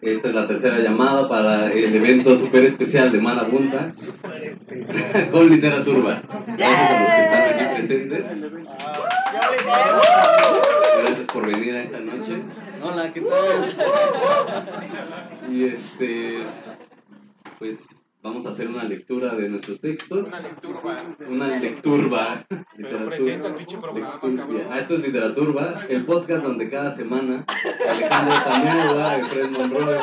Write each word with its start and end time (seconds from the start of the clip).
Esta 0.00 0.28
es 0.28 0.34
la 0.34 0.46
tercera 0.46 0.78
llamada 0.80 1.28
para 1.28 1.70
el 1.70 1.94
evento 1.94 2.36
súper 2.36 2.66
especial 2.66 3.10
de 3.10 3.20
Mana 3.20 3.46
Punta 3.48 3.94
con 5.30 5.48
Literaturba. 5.48 6.20
Gracias 6.58 6.90
a 6.90 7.00
los 7.00 7.10
que 7.10 7.22
están 7.22 7.54
aquí 7.54 7.74
presentes. 7.76 8.24
Gracias 11.00 11.26
por 11.32 11.46
venir 11.46 11.74
a 11.74 11.82
esta 11.82 12.00
noche. 12.00 12.42
Hola, 12.82 13.12
¿qué 13.14 13.20
tal? 13.22 13.74
Y 15.50 15.64
este, 15.64 16.38
pues 17.58 17.88
vamos 18.24 18.46
a 18.46 18.48
hacer 18.48 18.68
una 18.68 18.84
lectura 18.84 19.34
de 19.34 19.50
nuestros 19.50 19.80
textos. 19.80 20.26
Una 20.28 20.40
lectura. 20.40 20.80
Una 21.28 21.58
lecturba. 21.58 22.46
Pero 22.74 23.04
presenta 23.04 23.48
el 23.48 23.54
pinche 23.54 23.76
programa, 23.76 24.14
Lecturba. 24.14 24.36
cabrón. 24.36 24.66
Ah, 24.70 24.78
esto 24.80 24.94
es 24.94 25.02
Literaturba, 25.02 25.74
el 25.90 26.04
podcast 26.06 26.42
donde 26.42 26.70
cada 26.70 26.90
semana 26.90 27.44
Alejandro 27.86 28.34
Tamuda, 28.44 29.18
Efred 29.18 29.50
Monroy, 29.50 29.98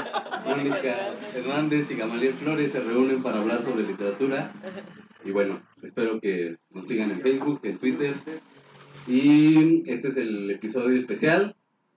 Mónica 0.45 0.95
Hernández 1.35 1.89
y 1.91 1.95
Gamaliel 1.95 2.34
Flores 2.35 2.71
se 2.71 2.80
reúnen 2.80 3.23
para 3.23 3.39
hablar 3.39 3.63
sobre 3.63 3.88
literatura. 3.88 4.53
Y 5.25 5.31
bueno, 5.31 5.59
espero 5.81 6.22
que 6.22 6.58
nos 6.69 6.88
sigan 6.88 7.09
en 7.09 7.22
Facebook, 7.22 7.59
en 7.63 7.80
Twitter. 7.80 8.13
Y 9.08 9.89
este 9.89 10.09
es 10.09 10.17
el 10.17 10.52
episodio 10.52 10.95
especial, 10.95 11.55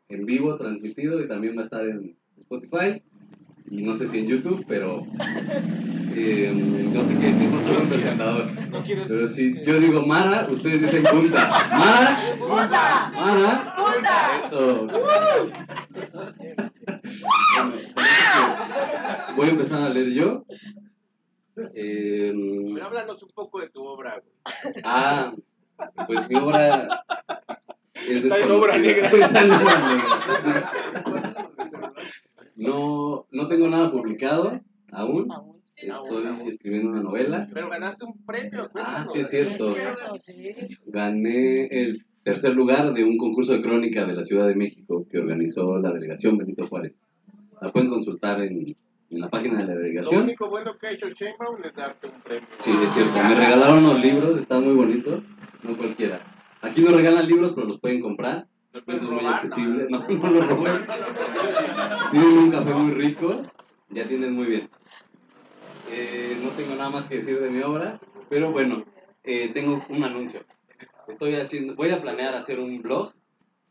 en 0.08 0.24
vivo, 0.24 0.56
transmitido, 0.56 1.20
y 1.22 1.28
también 1.28 1.54
va 1.56 1.60
a 1.60 1.64
estar 1.64 1.86
en 1.86 2.16
Spotify. 2.38 3.02
Y 3.70 3.82
no 3.82 3.96
sé 3.96 4.06
si 4.08 4.18
en 4.18 4.26
YouTube, 4.26 4.62
pero 4.68 5.06
eh, 6.14 6.52
no 6.92 7.02
sé 7.02 7.16
qué 7.18 7.26
decir 7.28 7.48
porque 7.50 7.66
soy 7.66 7.76
un 7.82 7.88
presentador. 7.88 8.52
No 8.70 8.82
quieres. 8.84 9.06
Pero 9.08 9.26
si 9.28 9.54
yo 9.64 9.80
digo 9.80 10.02
Mara, 10.02 10.46
ustedes 10.50 10.82
dicen 10.82 11.02
Punta. 11.04 11.48
Mara, 11.70 12.18
¡Puta! 12.38 13.10
Mara, 13.14 13.74
¡Puta! 13.76 14.46
eso. 14.46 14.86
Bueno, 14.86 15.00
voy 19.36 19.46
a 19.46 19.50
empezar 19.50 19.82
a 19.82 19.88
leer 19.88 20.10
yo. 20.10 20.44
Eh, 21.74 22.32
Pero 22.74 22.86
háblanos 22.86 23.22
un 23.22 23.30
poco 23.30 23.60
de 23.60 23.70
tu 23.70 23.82
obra, 23.84 24.20
güey. 24.20 24.74
ah, 24.84 25.32
pues 26.06 26.28
mi 26.28 26.36
obra 26.36 27.04
es 27.94 28.24
Está 28.24 28.38
en 28.40 28.50
obra 28.50 28.76
negra. 28.78 29.08
Está 29.12 29.40
en 29.40 29.50
obra 29.52 29.78
negra. 29.88 31.33
No, 32.56 33.26
no 33.30 33.48
tengo 33.48 33.68
nada 33.68 33.90
publicado 33.90 34.60
aún. 34.92 35.28
Estoy 35.76 36.48
escribiendo 36.48 36.90
una 36.90 37.02
novela. 37.02 37.48
Pero 37.52 37.68
ganaste 37.68 38.04
un 38.04 38.24
premio, 38.24 38.62
Ah, 38.76 39.04
sí 39.10 39.20
es 39.20 39.28
cierto. 39.30 39.74
Gané 40.86 41.66
el 41.66 42.04
tercer 42.22 42.54
lugar 42.54 42.94
de 42.94 43.04
un 43.04 43.18
concurso 43.18 43.52
de 43.52 43.62
crónica 43.62 44.04
de 44.04 44.14
la 44.14 44.22
Ciudad 44.24 44.46
de 44.46 44.54
México 44.54 45.06
que 45.10 45.18
organizó 45.18 45.78
la 45.78 45.92
delegación 45.92 46.38
Benito 46.38 46.66
Juárez. 46.66 46.94
La 47.60 47.70
pueden 47.72 47.88
consultar 47.88 48.40
en, 48.40 48.76
en 49.10 49.20
la 49.20 49.28
página 49.28 49.58
de 49.60 49.66
la 49.66 49.74
Lo 49.74 49.80
delegación. 49.80 50.22
único 50.22 50.48
bueno 50.48 50.76
que 50.78 50.86
ha 50.86 50.90
hecho 50.92 51.08
Sheinbaum 51.08 51.62
es 51.64 51.74
darte 51.74 52.06
un 52.06 52.20
premio. 52.22 52.48
Sí, 52.58 52.70
es 52.84 52.92
cierto. 52.92 53.12
Me 53.14 53.34
regalaron 53.34 53.84
unos 53.84 54.00
libros, 54.02 54.38
están 54.38 54.64
muy 54.64 54.74
bonitos. 54.74 55.22
No 55.62 55.76
cualquiera. 55.76 56.20
Aquí 56.62 56.82
no 56.82 56.90
regalan 56.90 57.26
libros, 57.26 57.52
pero 57.54 57.66
los 57.66 57.78
pueden 57.80 58.00
comprar. 58.00 58.46
Los 58.74 58.82
Eso 58.82 58.84
puedes 58.86 59.02
es 59.02 59.08
muy 59.08 59.24
accesible. 59.26 59.86
No, 59.88 60.00
No, 60.00 60.08
no 60.08 60.30
lo 60.30 60.40
robé. 60.40 60.70
Tienen 62.10 62.38
un 62.38 62.50
café 62.50 62.74
muy 62.74 62.92
rico. 62.92 63.42
Ya 63.90 64.08
tienen 64.08 64.34
muy 64.34 64.46
bien. 64.46 64.68
Eh, 65.92 66.36
no 66.42 66.50
tengo 66.50 66.74
nada 66.74 66.90
más 66.90 67.06
que 67.06 67.18
decir 67.18 67.40
de 67.40 67.50
mi 67.50 67.62
obra, 67.62 68.00
pero 68.28 68.50
bueno, 68.50 68.84
eh, 69.22 69.50
tengo 69.54 69.84
un 69.88 70.02
anuncio. 70.02 70.40
Estoy 71.06 71.36
haciendo, 71.36 71.76
voy 71.76 71.90
a 71.90 72.00
planear 72.00 72.34
hacer 72.34 72.58
un 72.58 72.82
blog 72.82 73.12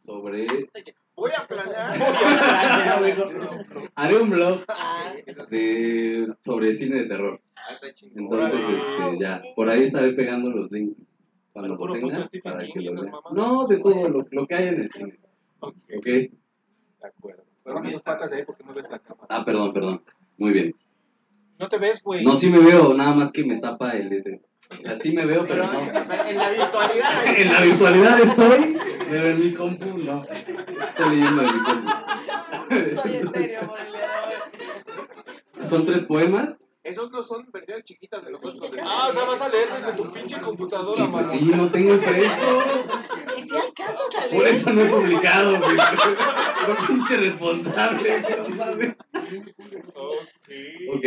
sobre, 0.06 0.70
Voy 1.16 1.32
a 1.38 1.46
planear. 1.48 2.00
haré 3.96 4.18
un 4.18 4.30
blog 4.30 4.64
Ah, 4.70 5.12
de, 5.50 6.34
sobre 6.40 6.74
cine 6.76 6.98
de 7.00 7.06
terror. 7.06 7.42
Ah. 7.58 7.74
Entonces, 8.16 8.60
este, 8.62 9.20
ya, 9.20 9.42
por 9.56 9.70
ahí 9.70 9.84
estaré 9.84 10.14
pegando 10.14 10.50
los 10.50 10.72
links 10.72 11.12
cuando 11.54 11.78
Puro 11.78 11.96
lo 11.96 12.02
puto 12.02 12.14
tenga. 12.14 12.26
Stephen 12.26 12.54
Para 12.54 12.66
que 12.66 12.82
lo 12.82 13.02
vean. 13.02 13.14
No, 13.34 13.68
de 13.68 13.78
todo 13.78 14.10
lo, 14.10 14.26
lo 14.30 14.48
que 14.48 14.56
hay 14.56 14.68
en 14.68 14.82
el 14.82 14.92
cine. 14.92 15.20
Ok, 15.60 15.76
¿Ok? 15.98 16.06
de 16.06 16.32
acuerdo. 17.02 17.44
Pero 17.64 17.76
baja 17.76 17.92
tus 17.92 18.02
patas 18.02 18.30
de 18.32 18.38
ahí 18.38 18.44
porque 18.46 18.64
no 18.64 18.74
ves 18.74 18.90
la 18.90 19.00
cámara. 19.00 19.28
Ah, 19.30 19.46
perdón, 19.46 19.74
perdón. 19.74 20.04
Muy 20.38 20.52
bien. 20.52 20.76
No 21.60 21.70
te 21.70 21.78
ves, 21.78 22.04
güey. 22.04 22.26
No, 22.26 22.36
sí 22.36 22.50
me 22.50 22.60
veo, 22.60 22.94
nada 22.94 23.14
más 23.14 23.32
que 23.32 23.46
me 23.46 23.60
tapa 23.60 23.92
el 23.92 24.12
ese. 24.12 24.42
O 24.72 24.82
sea, 24.82 24.96
sí 24.96 25.14
me 25.16 25.26
veo, 25.26 25.46
pero 25.48 25.66
Pero 25.70 25.74
no. 25.74 25.80
en 26.30 26.38
la 26.38 26.50
virtualidad. 26.50 27.26
En 27.38 27.54
la 27.54 27.62
virtualidad 27.62 28.20
estoy, 28.22 28.78
pero 29.10 29.28
en 29.28 29.40
mi 29.40 29.54
compu 29.54 29.98
no. 30.00 30.24
Estoy 30.24 31.16
leyendo 31.16 31.44
en 31.44 31.54
mi 31.54 31.64
compu. 31.64 33.02
soy 33.02 33.16
etéreo 33.18 33.62
por 33.68 33.80
el 33.80 33.92
día 33.92 34.00
de 34.00 35.62
hoy. 35.62 35.66
Son 35.70 35.86
tres 35.86 36.02
poemas. 36.02 36.58
Esos 36.94 37.12
no 37.12 37.24
son 37.24 37.50
versiones 37.52 37.84
chiquitas 37.86 38.24
de 38.24 38.32
nosotros. 38.34 38.72
Ah, 38.84 39.08
o 39.10 39.14
sea, 39.14 39.24
vas 39.26 39.42
a 39.42 39.50
leer 39.50 39.68
desde 39.76 39.94
tu 39.94 40.12
pinche 40.12 40.40
computadora, 40.40 40.96
Sí, 40.96 41.08
pues 41.12 41.28
mano. 41.28 41.40
sí, 41.40 41.46
no 41.56 41.68
tengo 41.70 41.94
impreso. 41.96 42.64
¿Y 43.36 43.42
si 43.42 43.56
alcanzas 43.56 44.16
a 44.16 44.28
leer? 44.28 44.36
Por 44.38 44.48
eso 44.48 44.74
no 44.74 44.82
he 44.82 44.86
publicado, 44.86 45.60
güey. 45.60 45.78
Un 46.70 46.88
pinche 46.88 47.18
responsable. 47.18 48.22
no. 49.96 50.94
Ok, 50.94 51.06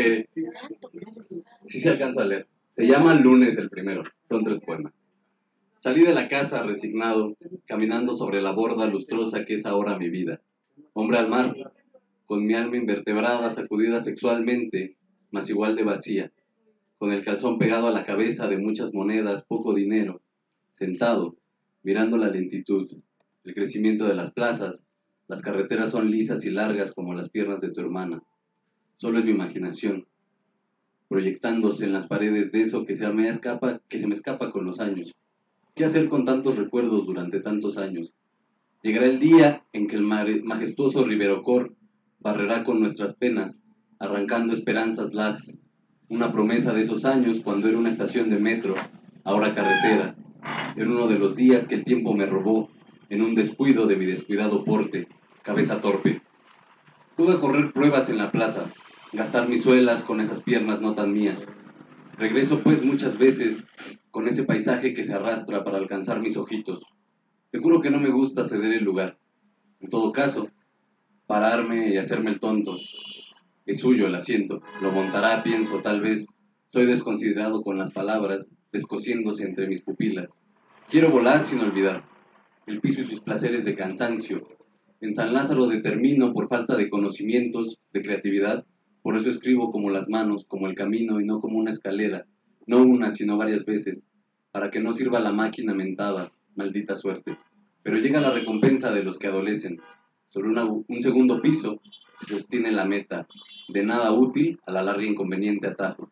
sí 1.62 1.80
se 1.80 1.90
alcanzo 1.90 2.20
a 2.20 2.24
leer. 2.24 2.48
Se 2.74 2.84
llama 2.86 3.14
Lunes 3.14 3.56
el 3.56 3.70
primero. 3.70 4.02
Son 4.28 4.42
tres 4.44 4.58
poemas. 4.60 4.92
Salí 5.80 6.02
de 6.02 6.12
la 6.14 6.26
casa 6.26 6.64
resignado, 6.64 7.36
caminando 7.66 8.12
sobre 8.14 8.42
la 8.42 8.50
borda 8.50 8.86
lustrosa 8.86 9.44
que 9.44 9.54
es 9.54 9.66
ahora 9.66 9.96
mi 9.98 10.10
vida. 10.10 10.40
Hombre 10.94 11.18
al 11.18 11.28
mar, 11.28 11.54
con 12.26 12.44
mi 12.44 12.54
alma 12.54 12.76
invertebrada, 12.76 13.50
sacudida 13.50 14.00
sexualmente, 14.00 14.96
mas 15.36 15.50
igual 15.50 15.76
de 15.76 15.84
vacía, 15.84 16.32
con 16.96 17.12
el 17.12 17.22
calzón 17.22 17.58
pegado 17.58 17.88
a 17.88 17.90
la 17.90 18.06
cabeza 18.06 18.48
de 18.48 18.56
muchas 18.56 18.94
monedas, 18.94 19.42
poco 19.42 19.74
dinero, 19.74 20.22
sentado, 20.72 21.36
mirando 21.82 22.16
la 22.16 22.30
lentitud, 22.30 22.90
el 23.44 23.52
crecimiento 23.52 24.06
de 24.06 24.14
las 24.14 24.30
plazas, 24.32 24.82
las 25.28 25.42
carreteras 25.42 25.90
son 25.90 26.10
lisas 26.10 26.46
y 26.46 26.50
largas 26.50 26.94
como 26.94 27.12
las 27.12 27.28
piernas 27.28 27.60
de 27.60 27.70
tu 27.70 27.82
hermana. 27.82 28.22
Solo 28.96 29.18
es 29.18 29.26
mi 29.26 29.32
imaginación, 29.32 30.06
proyectándose 31.06 31.84
en 31.84 31.92
las 31.92 32.06
paredes 32.06 32.50
de 32.50 32.62
eso 32.62 32.86
que 32.86 32.94
se 32.94 33.06
me 33.12 33.28
escapa, 33.28 33.82
que 33.90 33.98
se 33.98 34.06
me 34.06 34.14
escapa 34.14 34.50
con 34.52 34.64
los 34.64 34.80
años. 34.80 35.14
¿Qué 35.74 35.84
hacer 35.84 36.08
con 36.08 36.24
tantos 36.24 36.56
recuerdos 36.56 37.04
durante 37.04 37.40
tantos 37.40 37.76
años? 37.76 38.10
Llegará 38.82 39.04
el 39.04 39.20
día 39.20 39.66
en 39.74 39.86
que 39.86 39.96
el 39.96 40.02
majestuoso 40.02 41.04
Riverocor 41.04 41.74
barrerá 42.20 42.64
con 42.64 42.80
nuestras 42.80 43.12
penas, 43.12 43.58
arrancando 43.98 44.52
esperanzas 44.52 45.14
las, 45.14 45.54
una 46.08 46.32
promesa 46.32 46.72
de 46.72 46.82
esos 46.82 47.04
años 47.04 47.40
cuando 47.42 47.68
era 47.68 47.78
una 47.78 47.88
estación 47.88 48.30
de 48.30 48.38
metro, 48.38 48.74
ahora 49.24 49.54
carretera, 49.54 50.14
en 50.76 50.90
uno 50.90 51.08
de 51.08 51.18
los 51.18 51.36
días 51.36 51.66
que 51.66 51.74
el 51.74 51.84
tiempo 51.84 52.14
me 52.14 52.26
robó, 52.26 52.68
en 53.08 53.22
un 53.22 53.34
descuido 53.34 53.86
de 53.86 53.96
mi 53.96 54.06
descuidado 54.06 54.64
porte, 54.64 55.08
cabeza 55.42 55.80
torpe. 55.80 56.20
Pude 57.16 57.38
correr 57.38 57.72
pruebas 57.72 58.08
en 58.08 58.18
la 58.18 58.30
plaza, 58.30 58.70
gastar 59.12 59.48
mis 59.48 59.62
suelas 59.62 60.02
con 60.02 60.20
esas 60.20 60.42
piernas 60.42 60.80
no 60.80 60.94
tan 60.94 61.12
mías. 61.12 61.46
Regreso 62.18 62.62
pues 62.62 62.84
muchas 62.84 63.18
veces 63.18 63.64
con 64.10 64.28
ese 64.28 64.44
paisaje 64.44 64.92
que 64.92 65.04
se 65.04 65.14
arrastra 65.14 65.64
para 65.64 65.78
alcanzar 65.78 66.20
mis 66.20 66.36
ojitos. 66.36 66.82
Te 67.50 67.58
juro 67.58 67.80
que 67.80 67.90
no 67.90 67.98
me 68.00 68.10
gusta 68.10 68.44
ceder 68.44 68.72
el 68.72 68.84
lugar. 68.84 69.18
En 69.80 69.88
todo 69.88 70.12
caso, 70.12 70.48
pararme 71.26 71.90
y 71.90 71.98
hacerme 71.98 72.30
el 72.30 72.40
tonto. 72.40 72.76
Es 73.66 73.80
suyo 73.80 74.06
el 74.06 74.14
asiento. 74.14 74.62
Lo 74.80 74.92
montará, 74.92 75.42
pienso, 75.42 75.80
tal 75.82 76.00
vez. 76.00 76.38
Soy 76.70 76.86
desconsiderado 76.86 77.62
con 77.62 77.76
las 77.76 77.90
palabras, 77.90 78.48
descosiéndose 78.70 79.44
entre 79.44 79.66
mis 79.66 79.82
pupilas. 79.82 80.28
Quiero 80.88 81.10
volar 81.10 81.44
sin 81.44 81.58
olvidar. 81.58 82.04
El 82.66 82.80
piso 82.80 83.00
y 83.00 83.04
sus 83.04 83.20
placeres 83.20 83.64
de 83.64 83.74
cansancio. 83.74 84.46
En 85.00 85.12
San 85.12 85.34
Lázaro 85.34 85.66
determino 85.66 86.32
por 86.32 86.48
falta 86.48 86.76
de 86.76 86.88
conocimientos, 86.88 87.78
de 87.92 88.02
creatividad. 88.02 88.64
Por 89.02 89.16
eso 89.16 89.30
escribo 89.30 89.72
como 89.72 89.90
las 89.90 90.08
manos, 90.08 90.44
como 90.46 90.68
el 90.68 90.76
camino 90.76 91.20
y 91.20 91.24
no 91.24 91.40
como 91.40 91.58
una 91.58 91.72
escalera. 91.72 92.24
No 92.68 92.82
una, 92.82 93.10
sino 93.10 93.36
varias 93.36 93.64
veces. 93.64 94.04
Para 94.52 94.70
que 94.70 94.78
no 94.78 94.92
sirva 94.92 95.18
la 95.18 95.32
máquina 95.32 95.74
mentada, 95.74 96.30
maldita 96.54 96.94
suerte. 96.94 97.36
Pero 97.82 97.98
llega 97.98 98.20
la 98.20 98.30
recompensa 98.30 98.92
de 98.92 99.02
los 99.02 99.18
que 99.18 99.26
adolecen. 99.26 99.80
Sobre 100.36 100.50
un 100.50 101.00
segundo 101.00 101.40
piso 101.40 101.80
se 102.18 102.34
sostiene 102.34 102.70
la 102.70 102.84
meta, 102.84 103.26
de 103.72 103.82
nada 103.82 104.12
útil 104.12 104.60
a 104.66 104.70
la 104.70 104.82
larga 104.82 105.06
inconveniente 105.06 105.66
atajo. 105.66 106.10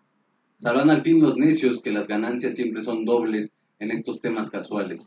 Sabrán 0.57 0.89
al 0.89 1.03
fin 1.03 1.21
los 1.21 1.37
necios 1.37 1.83
que 1.83 1.93
las 1.93 2.09
ganancias 2.09 2.55
siempre 2.55 2.81
son 2.81 3.05
dobles 3.05 3.53
en 3.81 3.91
estos 3.91 4.23
temas 4.23 4.49
casuales. 4.49 5.07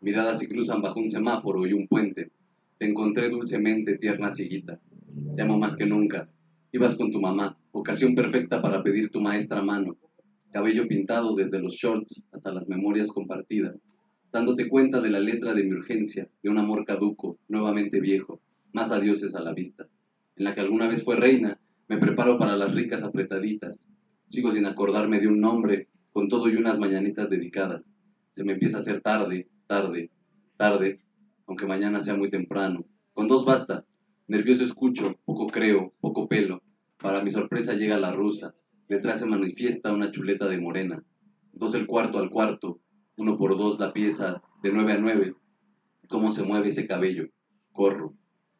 Miradas 0.00 0.40
se 0.40 0.48
cruzan 0.48 0.82
bajo 0.82 0.98
un 0.98 1.08
semáforo 1.08 1.64
y 1.64 1.74
un 1.74 1.86
puente. 1.86 2.32
Te 2.76 2.86
encontré 2.86 3.28
dulcemente, 3.28 3.98
tierna 3.98 4.32
ciguita. 4.32 4.80
Te 5.36 5.42
amo 5.42 5.56
más 5.58 5.76
que 5.76 5.86
nunca. 5.86 6.28
Ibas 6.72 6.96
con 6.96 7.12
tu 7.12 7.20
mamá, 7.20 7.56
ocasión 7.70 8.16
perfecta 8.16 8.60
para 8.60 8.82
pedir 8.82 9.12
tu 9.12 9.20
maestra 9.20 9.62
mano. 9.62 9.96
Cabello 10.50 10.88
pintado 10.88 11.36
desde 11.36 11.62
los 11.62 11.74
shorts 11.74 12.28
hasta 12.32 12.50
las 12.50 12.66
memorias 12.66 13.12
compartidas. 13.12 13.80
Dándote 14.32 14.68
cuenta 14.68 15.00
de 15.00 15.10
la 15.10 15.20
letra 15.20 15.54
de 15.54 15.62
mi 15.62 15.72
urgencia, 15.72 16.28
de 16.42 16.50
un 16.50 16.58
amor 16.58 16.84
caduco, 16.84 17.38
nuevamente 17.46 18.00
viejo, 18.00 18.40
más 18.76 18.92
adioses 18.92 19.34
a 19.34 19.40
la 19.40 19.54
vista. 19.54 19.88
en 20.36 20.44
la 20.44 20.54
que 20.54 20.60
alguna 20.60 20.86
vez 20.86 21.02
fue 21.02 21.16
reina, 21.16 21.58
me 21.88 21.96
preparo 21.96 22.36
para 22.38 22.58
las 22.58 22.74
ricas 22.74 23.02
apretaditas. 23.02 23.86
Sigo 24.28 24.52
sin 24.52 24.66
acordarme 24.66 25.18
de 25.18 25.28
un 25.28 25.40
nombre, 25.40 25.88
con 26.12 26.28
todo 26.28 26.50
y 26.50 26.56
unas 26.56 26.78
mañanitas 26.78 27.30
dedicadas. 27.30 27.90
Se 28.34 28.44
me 28.44 28.52
empieza 28.52 28.76
a 28.76 28.80
hacer 28.80 29.00
tarde, 29.00 29.48
tarde, 29.66 30.10
tarde, 30.58 31.00
aunque 31.46 31.64
mañana 31.64 32.00
sea 32.00 32.16
muy 32.16 32.28
temprano. 32.28 32.84
Con 33.14 33.28
dos 33.28 33.46
basta. 33.46 33.86
Nervioso 34.28 34.62
escucho, 34.62 35.18
poco 35.24 35.46
creo, 35.46 35.94
poco 36.02 36.28
pelo. 36.28 36.60
Para 36.98 37.22
mi 37.22 37.30
sorpresa 37.30 37.72
llega 37.72 37.96
la 37.98 38.12
rusa. 38.12 38.54
Detrás 38.90 39.20
se 39.20 39.26
manifiesta 39.26 39.94
una 39.94 40.10
chuleta 40.10 40.48
de 40.48 40.60
morena. 40.60 41.02
Dos 41.54 41.72
el 41.74 41.86
cuarto 41.86 42.18
al 42.18 42.28
cuarto, 42.28 42.78
uno 43.16 43.38
por 43.38 43.56
dos 43.56 43.80
la 43.80 43.94
pieza, 43.94 44.42
de 44.62 44.70
nueve 44.70 44.92
a 44.92 44.98
nueve. 44.98 45.34
Cómo 46.10 46.30
se 46.30 46.42
mueve 46.42 46.68
ese 46.68 46.86
cabello. 46.86 47.28
Corro. 47.72 48.12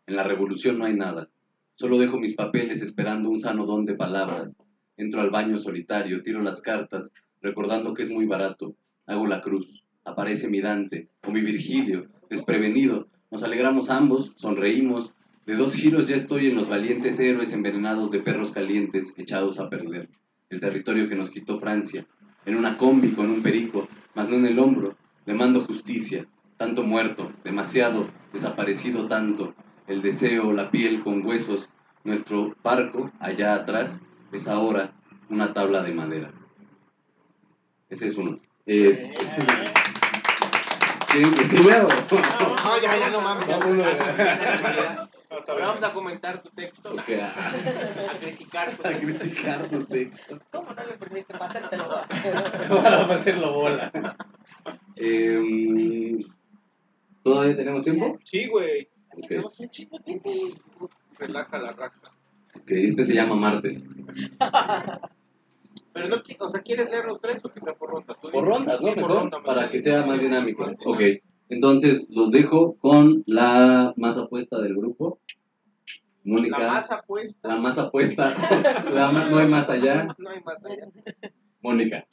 En 0.06 0.14
la 0.14 0.22
revolución 0.22 0.78
no 0.78 0.84
hay 0.84 0.94
nada. 0.94 1.28
Solo 1.74 1.98
dejo 1.98 2.18
mis 2.18 2.34
papeles 2.34 2.80
esperando 2.80 3.28
un 3.28 3.40
sano 3.40 3.66
don 3.66 3.84
de 3.84 3.94
palabras. 3.94 4.56
Entro 4.96 5.20
al 5.20 5.30
baño 5.30 5.58
solitario, 5.58 6.22
tiro 6.22 6.40
las 6.42 6.60
cartas, 6.60 7.10
recordando 7.42 7.92
que 7.92 8.04
es 8.04 8.10
muy 8.10 8.24
barato. 8.24 8.76
Hago 9.06 9.26
la 9.26 9.40
cruz. 9.40 9.84
Aparece 10.04 10.48
mi 10.48 10.60
Dante 10.60 11.08
o 11.26 11.32
mi 11.32 11.40
Virgilio, 11.40 12.06
desprevenido. 12.30 13.08
Nos 13.32 13.42
alegramos 13.42 13.90
ambos, 13.90 14.32
sonreímos. 14.36 15.12
De 15.44 15.56
dos 15.56 15.74
giros 15.74 16.06
ya 16.06 16.14
estoy 16.14 16.46
en 16.46 16.54
los 16.54 16.68
valientes 16.68 17.18
héroes 17.18 17.52
envenenados 17.52 18.12
de 18.12 18.20
perros 18.20 18.52
calientes 18.52 19.12
echados 19.16 19.58
a 19.58 19.68
perder. 19.68 20.08
El 20.50 20.60
territorio 20.60 21.08
que 21.08 21.16
nos 21.16 21.30
quitó 21.30 21.58
Francia. 21.58 22.06
En 22.44 22.54
una 22.54 22.76
combi 22.76 23.10
con 23.10 23.28
un 23.28 23.42
perico, 23.42 23.88
mas 24.14 24.28
no 24.28 24.36
en 24.36 24.46
el 24.46 24.60
hombro. 24.60 24.96
Le 25.24 25.34
mando 25.34 25.64
justicia. 25.64 26.28
Tanto 26.56 26.84
muerto, 26.84 27.32
demasiado, 27.42 28.08
desaparecido 28.32 29.08
tanto. 29.08 29.54
El 29.86 30.02
deseo, 30.02 30.52
la 30.52 30.70
piel 30.70 31.02
con 31.02 31.24
huesos. 31.24 31.68
Nuestro 32.04 32.54
barco, 32.62 33.10
allá 33.20 33.54
atrás, 33.54 34.00
es 34.32 34.46
ahora 34.46 34.92
una 35.28 35.52
tabla 35.52 35.82
de 35.82 35.92
madera. 35.92 36.32
Ese 37.88 38.06
es 38.08 38.16
uno. 38.16 38.38
Es- 38.64 39.08
¿Quieren 41.10 41.32
que 41.34 41.44
siga 41.46 41.84
o- 41.84 41.88
No, 41.88 42.82
ya, 42.82 42.96
ya, 42.98 43.10
no 43.10 43.20
mames. 43.20 43.46
Ya, 43.46 43.58
Vámonos. 43.58 43.84
ya. 43.84 45.08
Hasta 45.30 45.52
Ahora 45.52 45.66
vamos 45.66 45.82
a 45.82 45.92
comentar 45.92 46.40
tu 46.42 46.50
texto, 46.50 46.90
Ok, 46.92 47.00
a, 47.20 48.18
criticar 48.20 48.70
tu 48.76 48.86
a 48.86 48.92
criticar 48.92 49.68
tu 49.68 49.84
texto. 49.84 50.38
¿Cómo 50.52 50.72
no 50.72 50.84
le 50.84 50.92
permite 50.96 51.34
pasártelo? 51.34 51.88
Para 52.68 53.14
hacerlo 53.14 53.52
bola. 53.54 53.90
Em, 54.96 56.22
¿Todavía 57.22 57.56
tenemos 57.56 57.82
tiempo? 57.82 58.16
Sí, 58.24 58.46
güey. 58.48 58.88
Ok. 59.16 59.26
Tenemos 59.28 59.60
un 59.60 59.70
chingo 59.70 59.98
de 59.98 60.04
tiempo. 60.04 60.30
Relaja 61.18 61.58
la 61.58 61.72
raja. 61.72 62.00
Ok, 62.54 62.70
este 62.70 63.04
se 63.04 63.14
llama 63.14 63.34
Martes. 63.36 63.82
Pero 65.92 66.08
no, 66.08 66.16
o 66.40 66.48
sea, 66.48 66.60
¿quieres 66.60 66.90
leer 66.90 67.06
los 67.06 67.20
tres 67.20 67.42
o 67.44 67.48
que 67.50 67.60
sea 67.60 67.74
por 67.74 67.90
ronda? 67.90 68.14
Por 68.14 68.30
dime. 68.32 68.44
rondas, 68.46 68.82
¿no? 68.82 68.88
Sí, 68.88 68.94
por 68.94 69.02
Mejor, 69.08 69.18
ronda, 69.22 69.42
para 69.42 69.60
mejor. 69.62 69.72
que 69.72 69.80
sea 69.80 70.02
más 70.02 70.20
dinámico. 70.20 70.62
más 70.64 70.76
Ok, 70.84 71.00
entonces 71.48 72.08
los 72.10 72.30
dejo 72.32 72.76
con 72.76 73.22
la 73.26 73.94
más 73.96 74.18
apuesta 74.18 74.58
del 74.60 74.74
grupo. 74.76 75.20
Mónica. 76.24 76.58
La 76.58 76.66
más 76.66 76.90
apuesta. 76.90 77.48
La 77.48 77.56
más 77.56 77.78
apuesta. 77.78 78.24
la 78.92 79.10
más- 79.12 79.30
no 79.30 79.38
hay 79.38 79.48
más 79.48 79.70
allá. 79.70 80.08
No 80.18 80.28
hay 80.28 80.42
más 80.42 80.62
allá. 80.64 80.86
Mónica. 81.62 82.06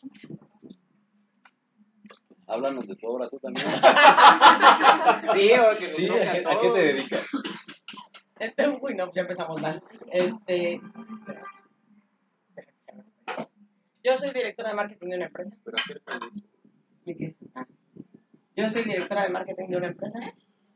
Háblanos 2.47 2.87
de 2.87 2.95
tu 2.95 3.07
obra 3.07 3.29
tú 3.29 3.39
también. 3.39 3.65
Sí, 5.33 5.51
o 5.53 5.77
que 5.77 5.87
nos 5.87 5.95
Sí, 5.95 6.09
¿a, 6.09 6.13
a 6.13 6.33
qué- 6.33 6.43
a 6.47 6.59
qué 6.59 6.69
te 6.69 6.79
dedicas? 6.83 7.27
Este, 8.39 8.67
uy, 8.69 8.95
no, 8.95 9.11
ya 9.13 9.21
empezamos 9.21 9.61
mal. 9.61 9.81
Este. 10.11 10.81
Yo 14.03 14.17
soy 14.17 14.31
directora 14.31 14.69
de 14.69 14.75
marketing 14.75 15.09
de 15.09 15.15
una 15.15 15.25
empresa. 15.25 15.55
Pero. 15.63 15.77
¿Y 17.05 17.15
qué? 17.15 17.35
Ah. 17.55 17.65
Yo 18.55 18.67
soy 18.69 18.83
directora 18.83 19.23
de 19.23 19.29
marketing 19.29 19.67
de 19.69 19.77
una 19.77 19.87
empresa, 19.87 20.19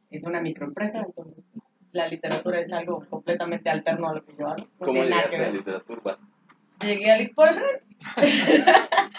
es 0.09 0.21
de 0.21 0.27
una 0.27 0.41
microempresa, 0.41 0.99
entonces 0.99 1.43
pues, 1.53 1.75
la 1.91 2.07
literatura 2.07 2.59
es 2.59 2.73
algo 2.73 3.05
completamente 3.09 3.69
alterno 3.69 4.09
a 4.09 4.15
lo 4.15 4.25
que 4.25 4.35
yo 4.35 4.47
hago. 4.47 4.57
No 4.79 4.85
¿Cómo 4.85 5.03
llegaste 5.03 5.45
a 5.45 5.49
literatura? 5.51 6.17
Llegué 6.81 7.11
al 7.11 7.29
por 7.31 7.49
el. 7.49 7.57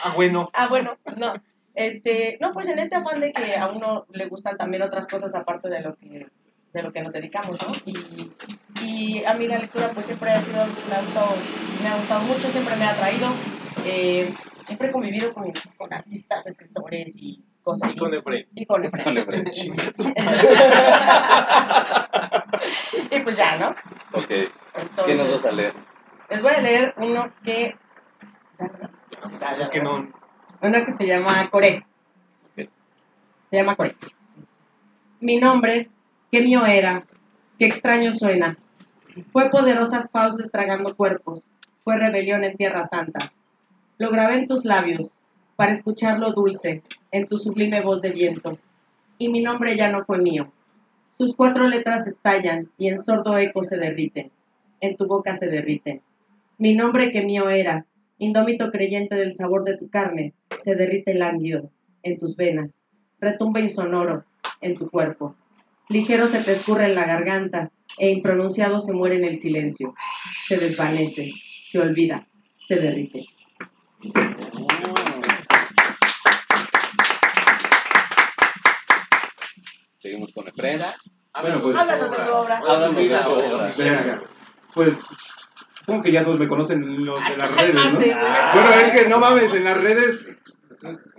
Ah, 0.03 0.13
bueno. 0.17 0.49
Ah, 0.55 0.69
bueno, 0.69 0.99
no. 1.17 1.33
Este, 1.79 2.39
no, 2.41 2.53
pues 2.53 2.67
en 2.67 2.81
este 2.81 2.97
afán 2.97 3.21
de 3.21 3.31
que 3.31 3.55
a 3.57 3.69
uno 3.69 4.05
le 4.11 4.27
gustan 4.27 4.57
también 4.57 4.83
otras 4.83 5.07
cosas 5.07 5.33
aparte 5.37 5.69
de 5.69 5.81
lo 5.81 5.95
que 5.95 6.27
de 6.73 6.83
lo 6.83 6.93
que 6.93 7.03
nos 7.03 7.13
dedicamos, 7.13 7.57
¿no? 7.67 7.73
Y, 7.87 8.33
y 8.85 9.25
a 9.25 9.35
mí 9.35 9.47
la 9.47 9.59
lectura 9.59 9.89
pues 9.95 10.07
siempre 10.07 10.31
ha 10.33 10.41
sido, 10.41 10.59
me 10.89 10.97
ha 10.97 11.01
gustado, 11.03 11.29
me 11.81 11.89
ha 11.89 11.97
gustado 11.97 12.23
mucho, 12.25 12.49
siempre 12.49 12.75
me 12.77 12.85
ha 12.85 12.91
atraído. 12.91 13.29
Eh, 13.87 14.29
siempre 14.65 14.89
he 14.89 14.91
convivido 14.91 15.33
con, 15.33 15.53
con 15.77 15.95
artistas, 15.95 16.49
escritores 16.49 17.17
y 17.17 17.45
cosas 17.63 17.91
Y 17.91 17.93
así. 17.93 17.99
con 18.01 18.13
Efraín. 18.13 18.47
Y 18.57 18.67
con 18.67 18.85
Efraín. 18.85 19.05
Con 19.05 19.19
Efraín. 19.19 19.45
y 23.13 23.21
pues 23.21 23.37
ya, 23.37 23.57
¿no? 23.57 23.69
Ok, 24.19 24.29
¿qué 25.07 25.15
nos 25.15 25.31
vas 25.31 25.47
a 25.47 25.53
leer? 25.53 25.75
les 26.29 26.43
voy 26.43 26.53
a 26.53 26.61
leer 26.61 26.95
uno 26.99 27.33
que... 27.45 27.77
¿Ya, 28.59 28.67
no? 28.67 28.91
Ya, 29.41 29.55
ya, 29.55 29.63
Es 29.63 29.69
que 29.71 29.81
no. 29.81 30.09
Uno 30.61 30.85
que 30.85 30.93
se 30.93 31.07
llama 31.07 31.49
Core. 31.51 31.85
Se 32.57 33.57
llama 33.57 33.77
Core. 33.77 33.95
Mi 35.21 35.37
nombre, 35.37 35.89
qué 36.33 36.43
mío 36.43 36.67
era, 36.67 37.05
qué 37.59 37.67
extraño 37.67 38.13
suena. 38.13 38.57
Fue 39.33 39.51
poderosas 39.51 40.11
fauces 40.11 40.51
tragando 40.51 40.97
cuerpos, 40.97 41.47
fue 41.85 41.97
rebelión 41.97 42.45
en 42.45 42.57
Tierra 42.57 42.85
Santa. 42.85 43.33
Lo 43.99 44.11
grabé 44.11 44.35
en 44.35 44.49
tus 44.49 44.65
labios, 44.65 45.19
para 45.57 45.73
escucharlo 45.73 46.33
dulce, 46.33 46.83
en 47.11 47.27
tu 47.27 47.37
sublime 47.37 47.81
voz 47.81 48.03
de 48.03 48.11
viento. 48.11 48.59
Y 49.19 49.29
mi 49.29 49.43
nombre 49.43 49.77
ya 49.77 49.91
no 49.91 50.05
fue 50.05 50.19
mío. 50.19 50.53
Sus 51.17 51.35
cuatro 51.35 51.67
letras 51.67 52.07
estallan 52.07 52.71
y 52.79 52.89
en 52.89 52.99
sordo 52.99 53.39
eco 53.39 53.63
se 53.65 53.77
derriten. 53.77 54.31
En 54.81 54.97
tu 54.97 55.07
boca 55.07 55.35
se 55.35 55.47
derriten. 55.47 56.01
Mi 56.59 56.75
nombre 56.75 57.11
que 57.11 57.23
mío 57.23 57.49
era, 57.49 57.87
indómito 58.19 58.71
creyente 58.71 59.15
del 59.15 59.33
sabor 59.33 59.65
de 59.65 59.77
tu 59.77 59.89
carne, 59.89 60.35
se 60.63 60.75
derrite 60.75 61.15
lánguido 61.15 61.71
en 62.03 62.19
tus 62.19 62.37
venas, 62.37 62.83
retumba 63.21 63.61
insonoro 63.61 64.25
en 64.61 64.75
tu 64.75 64.91
cuerpo. 64.91 65.35
Ligero 65.89 66.27
se 66.27 66.43
te 66.43 66.53
escurre 66.53 66.87
en 66.87 66.95
la 66.95 67.07
garganta 67.07 67.71
e 67.99 68.11
impronunciado 68.11 68.81
se 68.81 68.93
muere 68.93 69.17
en 69.17 69.25
el 69.25 69.39
silencio. 69.39 69.95
Se 70.47 70.59
desvanece, 70.59 71.33
se 71.65 71.79
olvida, 71.79 72.27
se 72.59 72.81
derrite. 72.81 73.23
Seguimos 79.99 80.33
con 80.33 80.49
Efraín. 80.49 80.79
Háblanos 81.33 81.63
pues- 81.63 81.77
de 81.77 81.83
tu 81.83 81.91
Háblanos 81.91 82.17
de 82.19 82.25
tu 82.25 82.31
obra. 82.31 82.57
Háblanos 82.59 82.97
de 82.97 83.19
tu 83.19 83.31
obra. 83.31 84.23
Pues 84.75 85.07
supongo 85.89 86.03
que 86.05 86.13
ya 86.13 86.23
todos 86.23 86.39
me 86.39 86.49
conocen 86.49 87.05
los 87.07 87.19
de 87.27 87.37
las 87.39 87.51
redes, 87.57 87.75
¿no? 87.75 87.99
Bueno, 87.99 88.71
es 88.83 88.91
que 88.91 89.09
no 89.09 89.19
mames, 89.19 89.55
en 89.55 89.65
las 89.65 89.83
redes 89.83 90.37
es- 90.71 91.15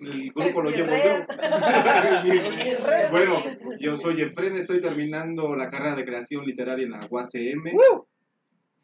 el 0.00 0.32
grupo 0.34 0.62
lo 0.62 0.70
llevo 0.70 0.90
yo. 0.90 1.26
Bueno, 3.12 3.34
yo 3.78 3.96
soy 3.96 4.20
Efren, 4.22 4.56
estoy 4.56 4.80
terminando 4.80 5.54
la 5.54 5.68
carrera 5.70 5.94
de 5.94 6.04
creación 6.04 6.44
literaria 6.44 6.84
en 6.86 6.90
la 6.92 7.00
UACM. 7.08 7.64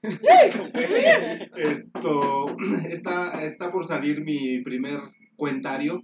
Esto 1.57 2.57
está, 2.89 3.45
está 3.45 3.73
por 3.73 3.87
salir 3.89 4.21
mi 4.23 4.61
primer 4.61 5.01
cuentario 5.37 6.03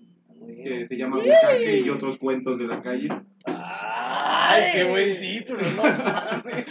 que 0.64 0.86
se 0.88 0.96
llama 0.96 1.18
Bucaque 1.18 1.78
y 1.84 1.90
otros 1.90 2.18
cuentos 2.18 2.58
de 2.58 2.66
la 2.66 2.82
calle. 2.82 3.08
¡Ay, 3.44 4.64
qué 4.72 4.84
buen 4.84 5.16
título! 5.18 5.60
No 5.76 5.82
mames. 5.82 6.66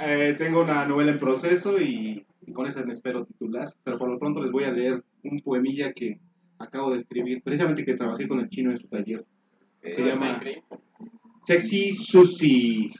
Eh, 0.00 0.36
tengo 0.38 0.62
una 0.62 0.84
novela 0.86 1.12
en 1.12 1.18
proceso 1.18 1.80
y, 1.80 2.24
y 2.46 2.52
con 2.52 2.66
esa 2.66 2.84
me 2.84 2.92
espero 2.92 3.24
titular, 3.24 3.74
pero 3.82 3.98
por 3.98 4.10
lo 4.10 4.18
pronto 4.18 4.40
les 4.40 4.52
voy 4.52 4.64
a 4.64 4.72
leer 4.72 5.02
un 5.24 5.38
poemilla 5.40 5.92
que 5.92 6.20
acabo 6.58 6.92
de 6.92 7.00
escribir, 7.00 7.42
precisamente 7.42 7.84
que 7.84 7.94
trabajé 7.94 8.28
con 8.28 8.40
el 8.40 8.48
chino 8.48 8.70
en 8.70 8.78
su 8.78 8.88
taller. 8.88 9.24
Se 9.82 9.90
Eso 9.90 10.02
está 10.02 10.14
llama 10.14 10.30
increíble. 10.36 10.64
Sexy 11.40 11.92
Susi, 11.92 12.90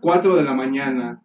4 0.00 0.36
de 0.36 0.44
la 0.44 0.54
mañana. 0.54 1.22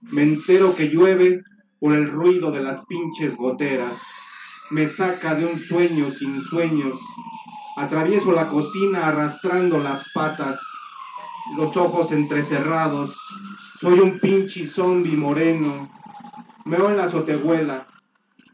Me 0.00 0.22
entero 0.22 0.74
que 0.74 0.88
llueve 0.88 1.42
por 1.78 1.94
el 1.94 2.08
ruido 2.08 2.50
de 2.50 2.60
las 2.60 2.84
pinches 2.86 3.36
goteras. 3.36 4.02
Me 4.70 4.86
saca 4.86 5.34
de 5.34 5.46
un 5.46 5.58
sueño 5.58 6.04
sin 6.06 6.40
sueños. 6.40 6.98
Atravieso 7.76 8.32
la 8.32 8.48
cocina 8.48 9.06
arrastrando 9.06 9.78
las 9.78 10.10
patas, 10.12 10.58
los 11.56 11.76
ojos 11.76 12.12
entrecerrados. 12.12 13.16
Soy 13.80 14.00
un 14.00 14.18
pinche 14.18 14.66
zombie 14.66 15.16
moreno. 15.16 15.90
Meo 16.64 16.90
en 16.90 16.96
la 16.96 17.04
azotehuela. 17.04 17.86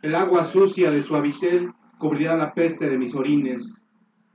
El 0.03 0.15
agua 0.15 0.45
sucia 0.45 0.91
de 0.91 1.03
su 1.03 1.17
habitel 1.17 1.73
cubrirá 1.99 2.37
la 2.37 2.53
peste 2.53 2.89
de 2.89 2.99
mis 2.99 3.15
orines. 3.15 3.81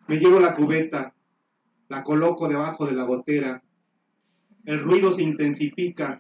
Me 0.08 0.18
llevo 0.18 0.40
la 0.40 0.56
cubeta, 0.56 1.14
la 1.88 2.04
coloco 2.04 2.48
debajo 2.48 2.86
de 2.86 2.94
la 2.94 3.04
gotera. 3.04 3.62
El 4.66 4.80
ruido 4.80 5.12
se 5.12 5.24
intensifica. 5.24 6.20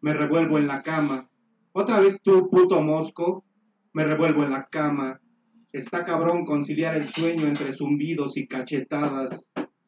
me 0.00 0.12
revuelvo 0.12 0.58
en 0.58 0.66
la 0.66 0.82
cama. 0.82 1.28
Otra 1.72 2.00
vez 2.00 2.20
tú, 2.22 2.50
puto 2.50 2.82
mosco, 2.82 3.44
me 3.92 4.04
revuelvo 4.04 4.42
en 4.42 4.50
la 4.50 4.66
cama. 4.66 5.20
Está 5.72 6.04
cabrón 6.04 6.44
conciliar 6.44 6.96
el 6.96 7.08
sueño 7.08 7.46
entre 7.46 7.72
zumbidos 7.72 8.36
y 8.36 8.46
cachetadas. 8.46 9.40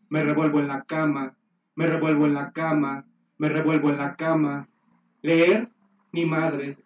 Me 0.09 0.23
revuelvo 0.23 0.61
en 0.61 0.69
la 0.69 0.83
cama, 0.83 1.37
me 1.77 1.87
revuelvo 1.87 2.27
en 2.27 2.35
la 2.35 2.53
cama, 2.53 3.07
me 3.39 3.49
revuelvo 3.49 3.91
en 3.91 3.99
la 3.99 4.17
cama. 4.17 4.69
Leer, 5.23 5.71
ni 6.13 6.25
madres, 6.25 6.77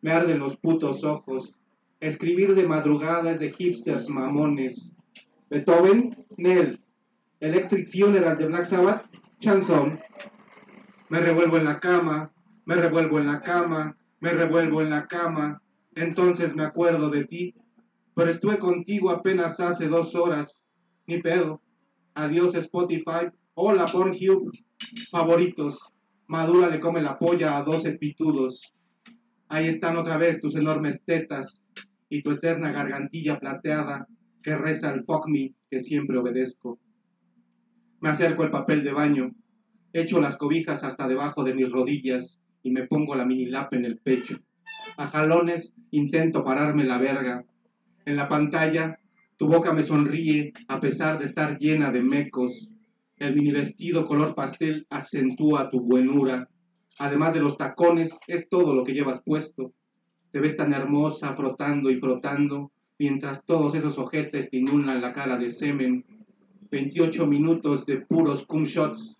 me 0.00 0.12
arden 0.12 0.38
los 0.38 0.56
putos 0.56 1.04
ojos. 1.04 1.54
Escribir 2.00 2.54
de 2.54 2.66
madrugadas 2.66 3.38
de 3.38 3.52
hipsters 3.52 4.08
mamones. 4.08 4.92
Beethoven, 5.50 6.16
Nell. 6.36 6.80
Electric 7.40 7.88
Funeral 7.90 8.38
de 8.38 8.46
Black 8.46 8.64
Sabbath, 8.64 9.04
Chanson. 9.40 10.00
Me 11.08 11.20
revuelvo 11.20 11.56
en 11.56 11.64
la 11.64 11.80
cama, 11.80 12.32
me 12.64 12.76
revuelvo 12.76 13.18
en 13.18 13.26
la 13.26 13.42
cama, 13.42 13.96
me 14.20 14.30
revuelvo 14.30 14.80
en 14.80 14.90
la 14.90 15.06
cama. 15.06 15.60
Entonces 15.94 16.54
me 16.54 16.62
acuerdo 16.62 17.10
de 17.10 17.24
ti, 17.24 17.54
pero 18.14 18.30
estuve 18.30 18.58
contigo 18.58 19.10
apenas 19.10 19.60
hace 19.60 19.88
dos 19.88 20.14
horas. 20.14 20.56
Ni 21.06 21.20
pedo. 21.20 21.60
Adiós 22.14 22.54
Spotify. 22.54 23.30
Hola 23.54 23.84
Pornhub. 23.84 24.50
Favoritos. 25.10 25.92
Madura 26.26 26.70
le 26.70 26.80
come 26.80 27.02
la 27.02 27.18
polla 27.18 27.58
a 27.58 27.62
12 27.62 27.98
pitudos. 27.98 28.72
Ahí 29.48 29.66
están 29.66 29.98
otra 29.98 30.16
vez 30.16 30.40
tus 30.40 30.56
enormes 30.56 31.02
tetas 31.04 31.62
y 32.08 32.22
tu 32.22 32.30
eterna 32.30 32.72
gargantilla 32.72 33.38
plateada 33.38 34.08
que 34.42 34.56
reza 34.56 34.90
el 34.94 35.04
fuck 35.04 35.28
me 35.28 35.52
que 35.70 35.80
siempre 35.80 36.16
obedezco. 36.16 36.78
Me 38.00 38.08
acerco 38.08 38.42
el 38.42 38.50
papel 38.50 38.84
de 38.84 38.92
baño, 38.92 39.32
echo 39.92 40.18
las 40.18 40.38
cobijas 40.38 40.82
hasta 40.82 41.06
debajo 41.06 41.44
de 41.44 41.54
mis 41.54 41.70
rodillas 41.70 42.40
y 42.62 42.70
me 42.70 42.86
pongo 42.86 43.14
la 43.16 43.26
mini 43.26 43.44
lap 43.44 43.74
en 43.74 43.84
el 43.84 43.98
pecho. 43.98 44.38
A 44.96 45.08
jalones 45.08 45.74
intento 45.90 46.42
pararme 46.42 46.84
la 46.84 46.96
verga. 46.96 47.44
En 48.06 48.16
la 48.16 48.28
pantalla, 48.28 48.98
tu 49.36 49.46
boca 49.46 49.74
me 49.74 49.82
sonríe 49.82 50.54
a 50.68 50.80
pesar 50.80 51.18
de 51.18 51.26
estar 51.26 51.58
llena 51.58 51.92
de 51.92 52.00
mecos. 52.00 52.70
El 53.22 53.36
mini 53.36 53.52
vestido 53.52 54.04
color 54.04 54.34
pastel 54.34 54.84
acentúa 54.90 55.70
tu 55.70 55.80
buenura. 55.80 56.48
Además 56.98 57.32
de 57.32 57.38
los 57.38 57.56
tacones, 57.56 58.18
es 58.26 58.48
todo 58.48 58.74
lo 58.74 58.82
que 58.82 58.94
llevas 58.94 59.22
puesto. 59.22 59.72
Te 60.32 60.40
ves 60.40 60.56
tan 60.56 60.72
hermosa 60.72 61.36
frotando 61.36 61.88
y 61.88 62.00
frotando, 62.00 62.72
mientras 62.98 63.44
todos 63.44 63.76
esos 63.76 63.96
ojetes 63.96 64.50
te 64.50 64.56
inundan 64.56 65.00
la 65.00 65.12
cara 65.12 65.36
de 65.36 65.50
semen. 65.50 66.04
28 66.72 67.24
minutos 67.28 67.86
de 67.86 67.98
puros 67.98 68.44
cum 68.44 68.64
shots. 68.64 69.16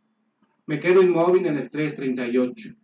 Me 0.66 0.80
quedo 0.80 1.00
inmóvil 1.00 1.46
en 1.46 1.58
el 1.58 1.70
338. 1.70 2.74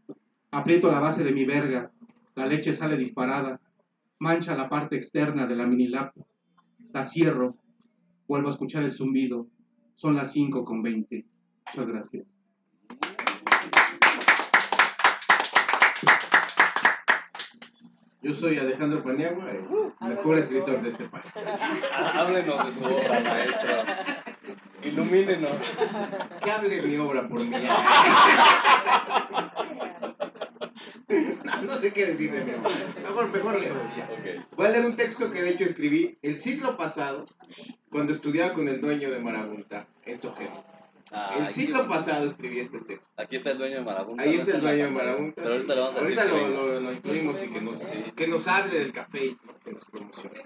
Aprieto 0.52 0.88
la 0.88 1.00
base 1.00 1.24
de 1.24 1.32
mi 1.32 1.44
verga. 1.44 1.90
La 2.36 2.46
leche 2.46 2.72
sale 2.72 2.96
disparada. 2.96 3.60
Mancha 4.20 4.54
la 4.54 4.68
parte 4.68 4.94
externa 4.94 5.48
de 5.48 5.56
la 5.56 5.66
mini 5.66 5.88
lap. 5.88 6.14
La 6.92 7.02
cierro. 7.02 7.56
Vuelvo 8.28 8.46
a 8.46 8.52
escuchar 8.52 8.84
el 8.84 8.92
zumbido. 8.92 9.48
Son 9.98 10.14
las 10.14 10.30
5 10.30 10.64
con 10.64 10.80
20. 10.80 11.24
Muchas 11.66 11.88
gracias. 11.88 12.24
Yo 18.22 18.32
soy 18.32 18.60
Alejandro 18.60 19.02
Paniagua, 19.02 19.50
el 19.50 19.64
mejor 20.08 20.38
escritor 20.38 20.80
de 20.82 20.90
este 20.90 21.08
país. 21.08 21.24
Háblenos 22.14 22.66
de 22.66 22.72
su 22.74 22.84
obra, 22.84 23.18
maestro. 23.18 23.74
Ilumínenos. 24.84 25.56
Que 26.44 26.50
hable 26.52 26.80
mi 26.80 26.96
obra 26.98 27.26
por 27.26 27.40
mí. 27.40 27.50
No, 31.44 31.62
no 31.62 31.76
sé 31.80 31.92
qué 31.92 32.06
decir 32.06 32.30
de 32.32 32.44
mi 32.44 32.50
obra. 32.52 32.70
Mejor, 33.02 33.32
mejor 33.32 33.60
leo 33.60 33.74
ya. 33.96 34.04
Ok. 34.12 34.44
Voy 34.56 34.66
a 34.66 34.70
leer 34.70 34.86
un 34.86 34.96
texto 34.96 35.30
que 35.30 35.42
de 35.42 35.50
hecho 35.50 35.64
escribí 35.64 36.18
el 36.22 36.36
siglo 36.38 36.76
pasado 36.76 37.24
cuando 37.90 38.12
estudiaba 38.12 38.52
con 38.52 38.68
el 38.68 38.80
dueño 38.80 39.10
de 39.10 39.18
Marabunta, 39.18 39.86
en 40.04 40.18
Tojero. 40.20 40.64
Ah, 41.10 41.36
El 41.38 41.44
aquí- 41.44 41.54
siglo 41.54 41.88
pasado 41.88 42.26
escribí 42.26 42.60
este 42.60 42.80
texto. 42.80 43.06
Aquí 43.16 43.36
está 43.36 43.52
el 43.52 43.56
dueño 43.58 43.76
de 43.76 43.80
Marabunta. 43.82 44.22
Ahí 44.22 44.34
está 44.36 44.56
el 44.56 44.60
dueño 44.60 44.84
de. 44.84 44.90
Marabunta. 44.90 45.42
Pero 45.42 45.54
ahorita 45.54 45.74
le 45.74 45.80
vamos 45.80 45.96
a 45.96 46.00
decir. 46.00 46.20
Ahorita 46.20 46.38
lo, 46.38 46.48
lo, 46.48 46.80
lo 46.80 46.92
incluimos 46.92 47.42
y 47.42 47.48
que 47.48 47.60
nos, 47.62 47.82
Sí. 47.82 48.04
que 48.14 48.26
nos 48.28 48.46
hable 48.46 48.78
del 48.78 48.92
café, 48.92 49.34
¿no? 49.46 49.58
que 49.64 49.72
nos 49.72 49.88
promocione. 49.90 50.42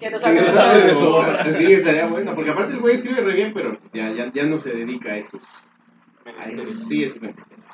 Que 0.00 0.10
nos 0.10 0.20
Que 0.22 0.32
nos 0.32 0.56
hable 0.56 0.70
hable 0.80 0.82
de 0.88 0.94
su 0.96 1.06
obra. 1.06 1.54
Sí, 1.54 1.72
estaría 1.72 2.06
bueno, 2.08 2.34
porque 2.34 2.50
aparte 2.50 2.72
el 2.72 2.80
güey 2.80 2.96
escribe 2.96 3.20
re 3.20 3.34
bien, 3.34 3.52
pero 3.54 3.78
ya, 3.92 4.10
ya, 4.10 4.32
ya 4.32 4.42
no 4.42 4.58
se 4.58 4.70
dedica 4.70 5.12
a 5.12 5.18
eso. 5.18 5.38
Sí 6.88 7.04
es 7.04 7.14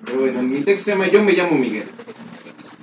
Pero 0.05 0.21
bueno, 0.21 0.43
mi 0.43 0.63
texto 0.63 0.85
se 0.85 0.91
llama 0.93 1.09
Yo 1.09 1.23
me 1.23 1.33
llamo 1.33 1.57
Miguel. 1.57 1.85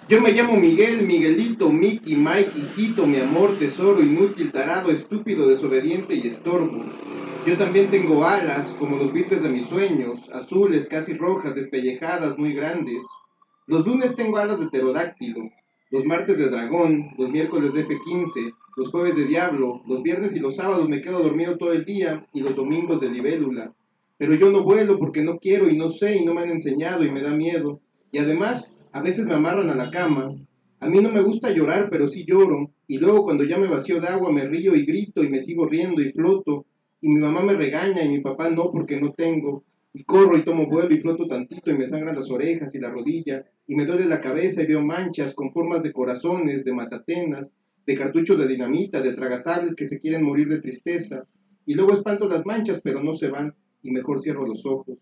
Yo 0.07 0.19
me 0.21 0.31
llamo 0.31 0.55
Miguel, 0.55 1.05
Miguelito, 1.05 1.69
Mickey, 1.69 2.15
Mike, 2.15 2.51
hijito, 2.57 3.05
mi 3.05 3.17
amor, 3.17 3.57
tesoro, 3.59 4.01
inútil, 4.01 4.51
tarado, 4.51 4.91
estúpido, 4.91 5.47
desobediente 5.47 6.15
y 6.15 6.27
estorbo. 6.27 6.83
Yo 7.45 7.57
también 7.57 7.89
tengo 7.91 8.25
alas, 8.25 8.75
como 8.79 8.97
los 8.97 9.11
buitres 9.11 9.41
de 9.41 9.49
mis 9.49 9.67
sueños, 9.67 10.19
azules, 10.33 10.87
casi 10.87 11.13
rojas, 11.13 11.55
despellejadas, 11.55 12.37
muy 12.37 12.53
grandes. 12.53 13.03
Los 13.67 13.85
lunes 13.85 14.15
tengo 14.15 14.37
alas 14.37 14.59
de 14.59 14.67
pterodáctilo, 14.67 15.49
los 15.91 16.05
martes 16.05 16.37
de 16.37 16.49
dragón, 16.49 17.11
los 17.17 17.29
miércoles 17.29 17.73
de 17.73 17.81
F-15, 17.81 18.53
los 18.77 18.89
jueves 18.89 19.15
de 19.15 19.25
diablo, 19.25 19.83
los 19.87 20.01
viernes 20.01 20.35
y 20.35 20.39
los 20.39 20.55
sábados 20.55 20.89
me 20.89 21.01
quedo 21.01 21.19
dormido 21.19 21.57
todo 21.57 21.71
el 21.71 21.85
día 21.85 22.25
y 22.33 22.41
los 22.41 22.55
domingos 22.55 22.99
de 22.99 23.09
libélula. 23.09 23.73
Pero 24.19 24.33
yo 24.33 24.51
no 24.51 24.65
vuelo 24.65 24.99
porque 24.99 25.23
no 25.23 25.39
quiero 25.39 25.69
y 25.69 25.77
no 25.77 25.89
sé 25.89 26.17
y 26.17 26.25
no 26.25 26.33
me 26.33 26.41
han 26.41 26.49
enseñado 26.49 27.05
y 27.05 27.09
me 27.09 27.21
da 27.21 27.31
miedo. 27.31 27.79
Y 28.11 28.17
además, 28.17 28.75
a 28.91 29.01
veces 29.01 29.25
me 29.25 29.33
amarran 29.33 29.69
a 29.69 29.75
la 29.75 29.89
cama. 29.91 30.35
A 30.81 30.89
mí 30.89 30.99
no 30.99 31.09
me 31.09 31.21
gusta 31.21 31.51
llorar, 31.51 31.87
pero 31.89 32.09
sí 32.09 32.25
lloro. 32.25 32.69
Y 32.85 32.97
luego 32.97 33.23
cuando 33.23 33.45
ya 33.45 33.57
me 33.57 33.67
vacío 33.67 34.01
de 34.01 34.09
agua 34.09 34.29
me 34.29 34.43
río 34.43 34.75
y 34.75 34.85
grito 34.85 35.23
y 35.23 35.29
me 35.29 35.39
sigo 35.39 35.67
riendo 35.67 36.01
y 36.01 36.11
floto. 36.11 36.65
Y 36.99 37.07
mi 37.07 37.21
mamá 37.21 37.43
me 37.43 37.53
regaña 37.53 38.03
y 38.03 38.09
mi 38.09 38.19
papá 38.19 38.49
no 38.49 38.69
porque 38.73 38.99
no 38.99 39.13
tengo. 39.13 39.63
Y 39.93 40.03
corro 40.03 40.35
y 40.35 40.43
tomo 40.43 40.67
vuelo 40.67 40.93
y 40.93 40.99
floto 40.99 41.25
tantito 41.25 41.71
y 41.71 41.75
me 41.75 41.87
sangran 41.87 42.17
las 42.17 42.29
orejas 42.29 42.75
y 42.75 42.79
la 42.79 42.89
rodilla. 42.89 43.45
Y 43.67 43.75
me 43.75 43.85
duele 43.85 44.03
la 44.03 44.19
cabeza 44.19 44.63
y 44.63 44.65
veo 44.65 44.81
manchas 44.81 45.33
con 45.33 45.53
formas 45.53 45.81
de 45.81 45.93
corazones, 45.93 46.65
de 46.65 46.73
matatenas, 46.73 47.53
de 47.85 47.95
cartuchos 47.95 48.37
de 48.37 48.49
dinamita, 48.49 49.01
de 49.01 49.13
tragasables 49.13 49.75
que 49.75 49.85
se 49.85 50.01
quieren 50.01 50.25
morir 50.25 50.49
de 50.49 50.59
tristeza. 50.59 51.23
Y 51.65 51.75
luego 51.75 51.93
espanto 51.93 52.27
las 52.27 52.45
manchas, 52.45 52.81
pero 52.83 53.01
no 53.01 53.13
se 53.13 53.29
van 53.29 53.55
y 53.83 53.91
mejor 53.91 54.21
cierro 54.21 54.45
los 54.45 54.65
ojos. 54.65 54.97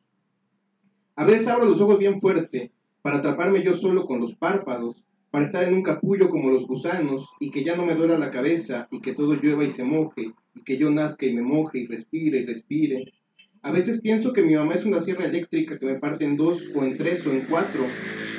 A 1.15 1.25
veces 1.25 1.47
abro 1.47 1.65
los 1.65 1.81
ojos 1.81 1.99
bien 1.99 2.21
fuerte 2.21 2.71
para 3.01 3.17
atraparme 3.17 3.63
yo 3.63 3.73
solo 3.73 4.05
con 4.05 4.19
los 4.19 4.35
párpados, 4.35 5.03
para 5.31 5.45
estar 5.45 5.63
en 5.63 5.73
un 5.73 5.83
capullo 5.83 6.29
como 6.29 6.51
los 6.51 6.67
gusanos 6.67 7.29
y 7.39 7.51
que 7.51 7.63
ya 7.63 7.75
no 7.75 7.85
me 7.85 7.95
duela 7.95 8.17
la 8.17 8.31
cabeza 8.31 8.87
y 8.91 9.01
que 9.01 9.13
todo 9.13 9.35
llueva 9.35 9.63
y 9.63 9.71
se 9.71 9.83
moje 9.83 10.33
y 10.55 10.63
que 10.63 10.77
yo 10.77 10.89
nazca 10.89 11.25
y 11.25 11.33
me 11.33 11.41
moje 11.41 11.79
y 11.79 11.87
respire 11.87 12.39
y 12.39 12.45
respire. 12.45 13.13
A 13.61 13.71
veces 13.71 14.01
pienso 14.01 14.33
que 14.33 14.43
mi 14.43 14.55
mamá 14.55 14.75
es 14.75 14.85
una 14.85 14.99
sierra 14.99 15.25
eléctrica 15.25 15.77
que 15.77 15.85
me 15.85 15.99
parte 15.99 16.25
en 16.25 16.37
dos 16.37 16.63
o 16.75 16.83
en 16.83 16.97
tres 16.97 17.25
o 17.27 17.31
en 17.31 17.41
cuatro. 17.41 17.83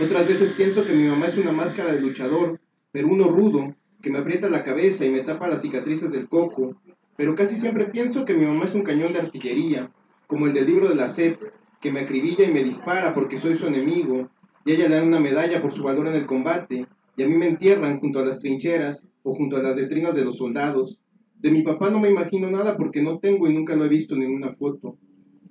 Otras 0.02 0.26
veces 0.26 0.52
pienso 0.52 0.84
que 0.84 0.92
mi 0.92 1.08
mamá 1.08 1.26
es 1.26 1.36
una 1.36 1.52
máscara 1.52 1.92
de 1.92 2.00
luchador, 2.00 2.60
pero 2.92 3.08
uno 3.08 3.28
rudo, 3.28 3.74
que 4.00 4.10
me 4.10 4.18
aprieta 4.18 4.48
la 4.48 4.62
cabeza 4.62 5.04
y 5.04 5.10
me 5.10 5.20
tapa 5.20 5.48
las 5.48 5.62
cicatrices 5.62 6.10
del 6.10 6.28
coco. 6.28 6.80
Pero 7.16 7.34
casi 7.34 7.56
siempre 7.58 7.86
pienso 7.86 8.24
que 8.24 8.34
mi 8.34 8.46
mamá 8.46 8.66
es 8.66 8.74
un 8.74 8.84
cañón 8.84 9.12
de 9.12 9.18
artillería, 9.18 9.90
como 10.28 10.46
el 10.46 10.52
del 10.52 10.66
libro 10.66 10.88
de 10.88 10.94
la 10.94 11.08
SEP, 11.08 11.40
que 11.80 11.90
me 11.90 12.00
acribilla 12.00 12.44
y 12.44 12.52
me 12.52 12.62
dispara 12.62 13.14
porque 13.14 13.40
soy 13.40 13.56
su 13.56 13.66
enemigo, 13.66 14.28
y 14.64 14.72
ella 14.72 14.88
le 14.88 14.96
dan 14.96 15.08
una 15.08 15.18
medalla 15.18 15.60
por 15.62 15.72
su 15.72 15.82
valor 15.82 16.06
en 16.06 16.16
el 16.16 16.26
combate, 16.26 16.86
y 17.16 17.22
a 17.22 17.26
mí 17.26 17.34
me 17.34 17.48
entierran 17.48 17.98
junto 17.98 18.20
a 18.20 18.24
las 18.24 18.38
trincheras 18.38 19.02
o 19.22 19.34
junto 19.34 19.56
a 19.56 19.62
las 19.62 19.74
letrinas 19.74 20.14
de 20.14 20.24
los 20.24 20.36
soldados. 20.36 20.98
De 21.40 21.50
mi 21.50 21.62
papá 21.62 21.90
no 21.90 21.98
me 21.98 22.10
imagino 22.10 22.50
nada 22.50 22.76
porque 22.76 23.02
no 23.02 23.18
tengo 23.18 23.48
y 23.48 23.54
nunca 23.54 23.74
lo 23.74 23.86
he 23.86 23.88
visto 23.88 24.14
en 24.14 24.20
ninguna 24.20 24.52
foto. 24.52 24.96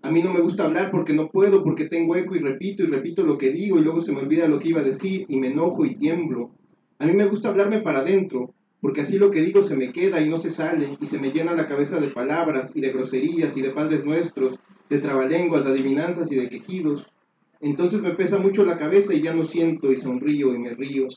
A 0.03 0.12
mí 0.12 0.22
no 0.22 0.31
me 0.31 0.41
gusta 0.41 0.65
hablar 0.65 0.91
porque 0.91 1.13
no 1.13 1.29
puedo, 1.29 1.63
porque 1.63 1.86
tengo 1.86 2.15
eco 2.15 2.36
y 2.36 2.39
repito 2.39 2.84
y 2.84 2.88
repito 2.88 3.24
lo 3.24 3.38
que 3.38 3.51
digo 3.51 3.79
y 3.79 3.84
luego 3.84 4.01
se 4.01 4.12
me 4.12 4.19
olvida 4.19 4.48
lo 4.48 4.60
que 4.60 4.69
iba 4.69 4.81
a 4.81 4.86
decir 4.86 5.25
y 5.27 5.38
me 5.38 5.48
enojo 5.48 5.86
y 5.86 5.96
tiemblo. 5.96 6.51
A 7.00 7.05
mí 7.07 7.13
me 7.13 7.25
gusta 7.25 7.50
hablarme 7.50 7.81
para 7.81 8.00
adentro, 8.00 8.53
porque 8.81 9.01
así 9.01 9.17
lo 9.17 9.31
que 9.31 9.41
digo 9.41 9.63
se 9.63 9.75
me 9.75 9.91
queda 9.91 10.22
y 10.22 10.29
no 10.29 10.38
se 10.38 10.50
sale 10.50 10.98
y 11.01 11.07
se 11.07 11.19
me 11.19 11.31
llena 11.31 11.53
la 11.53 11.67
cabeza 11.67 12.00
de 12.00 12.10
palabras 12.10 12.72
y 12.75 12.81
de 12.81 12.91
groserías 12.91 13.57
y 13.57 13.62
de 13.62 13.72
padres 13.72 14.05
nuestros, 14.05 14.60
de 14.89 15.00
trabalenguas, 15.00 15.65
de 15.65 15.72
adivinanzas 15.72 16.31
y 16.31 16.36
de 16.36 16.50
quejidos. 16.50 17.07
Entonces 17.60 18.01
me 18.01 18.12
pesa 18.12 18.38
mucho 18.38 18.63
la 18.63 18.77
cabeza 18.77 19.13
y 19.13 19.22
ya 19.22 19.34
no 19.34 19.43
siento 19.43 19.91
y 19.91 19.98
sonrío 19.98 20.53
y 20.53 20.60
me 20.60 20.75
río. 20.75 21.07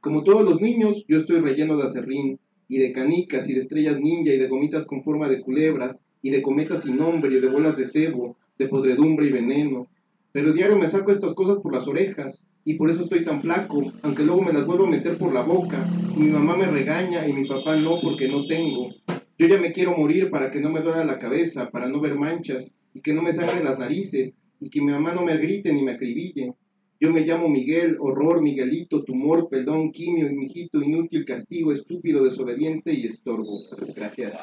Como 0.00 0.22
todos 0.22 0.44
los 0.44 0.60
niños, 0.60 1.04
yo 1.08 1.18
estoy 1.18 1.40
relleno 1.40 1.76
de 1.76 1.84
acerrín 1.84 2.38
y 2.68 2.78
de 2.78 2.92
canicas 2.92 3.48
y 3.48 3.54
de 3.54 3.60
estrellas 3.60 3.98
ninja 3.98 4.32
y 4.32 4.38
de 4.38 4.48
gomitas 4.48 4.86
con 4.86 5.02
forma 5.02 5.28
de 5.28 5.40
culebras 5.40 6.00
y 6.22 6.30
de 6.30 6.42
cometas 6.42 6.82
sin 6.82 6.96
nombre 6.96 7.34
y 7.34 7.40
de 7.40 7.48
bolas 7.48 7.76
de 7.76 7.88
cebo, 7.88 8.36
de 8.56 8.68
podredumbre 8.68 9.26
y 9.26 9.32
veneno. 9.32 9.88
Pero 10.32 10.52
diario 10.52 10.76
me 10.76 10.88
saco 10.88 11.10
estas 11.10 11.34
cosas 11.34 11.58
por 11.62 11.74
las 11.74 11.86
orejas 11.88 12.44
y 12.64 12.74
por 12.74 12.90
eso 12.90 13.02
estoy 13.02 13.24
tan 13.24 13.40
flaco, 13.40 13.92
aunque 14.02 14.24
luego 14.24 14.42
me 14.42 14.52
las 14.52 14.66
vuelvo 14.66 14.86
a 14.86 14.90
meter 14.90 15.18
por 15.18 15.32
la 15.32 15.42
boca 15.42 15.84
mi 16.20 16.26
mamá 16.26 16.54
me 16.54 16.66
regaña 16.66 17.26
y 17.26 17.32
mi 17.32 17.46
papá 17.46 17.76
no 17.76 17.98
porque 17.98 18.28
no 18.28 18.44
tengo. 18.46 18.90
Yo 19.38 19.46
ya 19.46 19.58
me 19.58 19.72
quiero 19.72 19.96
morir 19.96 20.28
para 20.28 20.50
que 20.50 20.60
no 20.60 20.68
me 20.68 20.82
duela 20.82 21.02
la 21.02 21.18
cabeza, 21.18 21.70
para 21.70 21.88
no 21.88 21.98
ver 21.98 22.14
manchas 22.14 22.70
y 22.92 23.00
que 23.00 23.14
no 23.14 23.22
me 23.22 23.32
sangren 23.32 23.64
las 23.64 23.78
narices 23.78 24.34
y 24.60 24.68
que 24.68 24.82
mi 24.82 24.92
mamá 24.92 25.14
no 25.14 25.22
me 25.22 25.38
grite 25.38 25.72
ni 25.72 25.82
me 25.82 25.92
acribille. 25.92 26.52
Yo 27.00 27.10
me 27.10 27.22
llamo 27.22 27.48
Miguel, 27.48 27.96
horror, 27.98 28.42
Miguelito, 28.42 29.02
tumor, 29.02 29.48
perdón, 29.48 29.92
quimio, 29.92 30.30
mijito, 30.30 30.82
inútil, 30.82 31.24
castigo, 31.24 31.72
estúpido, 31.72 32.24
desobediente 32.24 32.92
y 32.92 33.06
estorbo. 33.06 33.58
Gracias. 33.96 34.34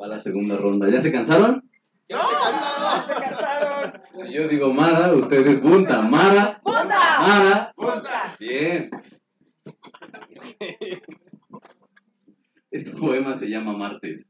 Va 0.00 0.06
la 0.06 0.18
segunda 0.18 0.56
ronda. 0.56 0.88
¿Ya 0.88 1.00
se 1.00 1.12
cansaron? 1.12 1.68
¡Ya 2.08 2.22
se 2.22 2.34
cansaron! 2.34 3.06
Se 3.06 3.14
cansaron. 3.14 4.02
Si 4.12 4.32
yo 4.32 4.48
digo 4.48 4.72
Mara, 4.72 5.12
ustedes 5.14 5.60
Bunta. 5.60 6.02
Mara, 6.02 6.60
¡Punta! 6.62 7.20
Mara. 7.20 7.72
¡Punta! 7.76 8.36
Bien. 8.38 8.90
Este 12.70 12.90
poema 12.90 13.34
se 13.34 13.48
llama 13.48 13.76
Martes. 13.76 14.26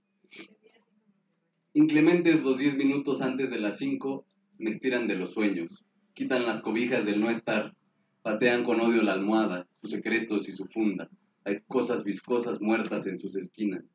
Inclementes 1.73 2.43
los 2.43 2.59
10 2.59 2.77
minutos 2.77 3.23
antes 3.23 3.51
de 3.51 3.59
las 3.59 3.79
5 3.79 4.27
me 4.59 4.71
estiran 4.71 5.09
de 5.09 5.17
los 5.17 5.33
sueños, 5.33 5.85
quitan 6.15 6.47
las 6.47 6.61
cobijas 6.61 7.05
del 7.05 7.21
no 7.21 7.31
estar, 7.31 7.75
patean 8.23 8.65
con 8.65 8.81
odio 8.81 9.03
la 9.03 9.15
almohada, 9.15 9.67
sus 9.81 9.91
secretos 9.91 10.49
y 10.49 10.53
su 10.53 10.67
funda. 10.67 11.09
Hay 11.45 11.61
cosas 11.67 12.05
viscosas 12.05 12.61
muertas 12.61 13.07
en 13.07 13.19
sus 13.19 13.35
esquinas. 13.35 13.91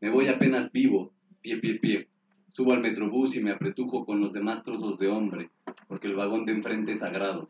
Me 0.00 0.08
voy 0.08 0.28
apenas 0.28 0.72
vivo, 0.72 1.12
pie, 1.42 1.58
pie, 1.58 1.74
pie. 1.74 2.08
Subo 2.48 2.72
al 2.72 2.80
metrobús 2.80 3.36
y 3.36 3.40
me 3.40 3.50
apretujo 3.50 4.06
con 4.06 4.18
los 4.18 4.32
demás 4.32 4.62
trozos 4.62 4.98
de 4.98 5.08
hombre, 5.08 5.50
porque 5.88 6.06
el 6.06 6.14
vagón 6.14 6.46
de 6.46 6.52
enfrente 6.52 6.92
es 6.92 7.00
sagrado. 7.00 7.48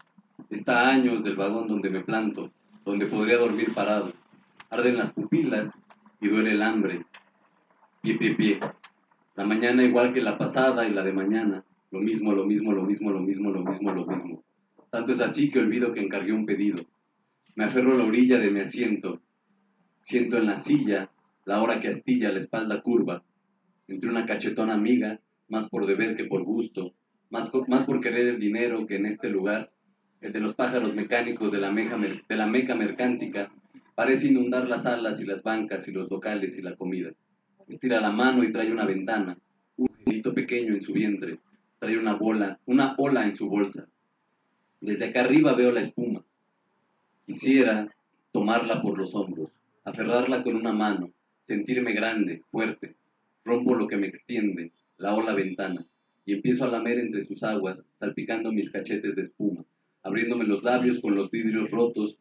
Está 0.50 0.80
a 0.80 0.88
años 0.90 1.22
del 1.22 1.36
vagón 1.36 1.68
donde 1.68 1.90
me 1.90 2.00
planto, 2.00 2.50
donde 2.84 3.06
podría 3.06 3.38
dormir 3.38 3.72
parado. 3.72 4.12
Arden 4.68 4.96
las 4.96 5.12
pupilas 5.12 5.78
y 6.20 6.26
duele 6.26 6.50
el 6.50 6.62
hambre. 6.62 7.06
Pie, 8.02 8.18
pie, 8.18 8.34
pie. 8.34 8.60
La 9.36 9.44
mañana 9.44 9.84
igual 9.84 10.12
que 10.12 10.20
la 10.20 10.36
pasada 10.36 10.88
y 10.88 10.92
la 10.92 11.04
de 11.04 11.12
mañana. 11.12 11.64
Lo 11.92 12.00
mismo, 12.00 12.32
lo 12.32 12.46
mismo, 12.46 12.72
lo 12.72 12.82
mismo, 12.82 13.12
lo 13.12 13.20
mismo, 13.20 13.50
lo 13.50 13.62
mismo, 13.62 13.92
lo 13.92 14.06
mismo. 14.06 14.42
Tanto 14.90 15.12
es 15.12 15.20
así 15.20 15.50
que 15.50 15.60
olvido 15.60 15.92
que 15.92 16.00
encargué 16.00 16.32
un 16.32 16.46
pedido. 16.46 16.82
Me 17.54 17.64
aferro 17.64 17.92
a 17.92 17.96
la 17.96 18.04
orilla 18.04 18.38
de 18.38 18.50
mi 18.50 18.60
asiento. 18.60 19.20
Siento 19.98 20.36
en 20.36 20.46
la 20.46 20.56
silla 20.56 21.09
la 21.44 21.62
hora 21.62 21.80
que 21.80 21.88
astilla 21.88 22.32
la 22.32 22.38
espalda 22.38 22.82
curva. 22.82 23.22
Entre 23.88 24.08
una 24.08 24.24
cachetona 24.24 24.74
amiga, 24.74 25.20
más 25.48 25.68
por 25.68 25.86
deber 25.86 26.16
que 26.16 26.24
por 26.24 26.44
gusto, 26.44 26.94
más, 27.28 27.50
más 27.68 27.84
por 27.84 28.00
querer 28.00 28.28
el 28.28 28.38
dinero 28.38 28.86
que 28.86 28.96
en 28.96 29.06
este 29.06 29.28
lugar, 29.28 29.70
el 30.20 30.32
de 30.32 30.40
los 30.40 30.54
pájaros 30.54 30.94
mecánicos 30.94 31.50
de 31.50 31.58
la, 31.58 31.70
meja 31.70 31.96
de 31.96 32.36
la 32.36 32.46
meca 32.46 32.74
mercántica, 32.74 33.50
parece 33.94 34.28
inundar 34.28 34.68
las 34.68 34.84
salas 34.84 35.20
y 35.20 35.24
las 35.24 35.42
bancas 35.42 35.86
y 35.88 35.92
los 35.92 36.10
locales 36.10 36.56
y 36.56 36.62
la 36.62 36.76
comida. 36.76 37.10
Estira 37.68 38.00
la 38.00 38.10
mano 38.10 38.42
y 38.42 38.50
trae 38.50 38.70
una 38.70 38.84
ventana, 38.84 39.36
un 39.76 39.88
angelito 39.98 40.34
pequeño 40.34 40.74
en 40.74 40.82
su 40.82 40.92
vientre, 40.92 41.38
trae 41.78 41.98
una 41.98 42.14
bola, 42.14 42.58
una 42.66 42.94
ola 42.98 43.24
en 43.24 43.34
su 43.34 43.48
bolsa. 43.48 43.86
Desde 44.80 45.06
acá 45.06 45.20
arriba 45.20 45.54
veo 45.54 45.70
la 45.72 45.80
espuma. 45.80 46.24
Quisiera 47.26 47.94
tomarla 48.32 48.82
por 48.82 48.98
los 48.98 49.14
hombros, 49.14 49.50
aferrarla 49.84 50.42
con 50.42 50.56
una 50.56 50.72
mano, 50.72 51.10
sentirme 51.50 51.94
grande, 51.94 52.44
fuerte. 52.52 52.94
Rompo 53.44 53.74
lo 53.74 53.88
que 53.88 53.96
me 53.96 54.06
extiende, 54.06 54.70
la 54.98 55.16
ola 55.16 55.34
ventana, 55.34 55.84
y 56.24 56.34
empiezo 56.34 56.64
a 56.64 56.68
lamer 56.68 57.00
entre 57.00 57.24
sus 57.24 57.42
aguas, 57.42 57.84
salpicando 57.98 58.52
mis 58.52 58.70
cachetes 58.70 59.16
de 59.16 59.22
espuma, 59.22 59.64
abriéndome 60.04 60.44
los 60.44 60.62
labios 60.62 61.00
con 61.00 61.16
los 61.16 61.28
vidrios 61.32 61.68
rotos 61.72 62.16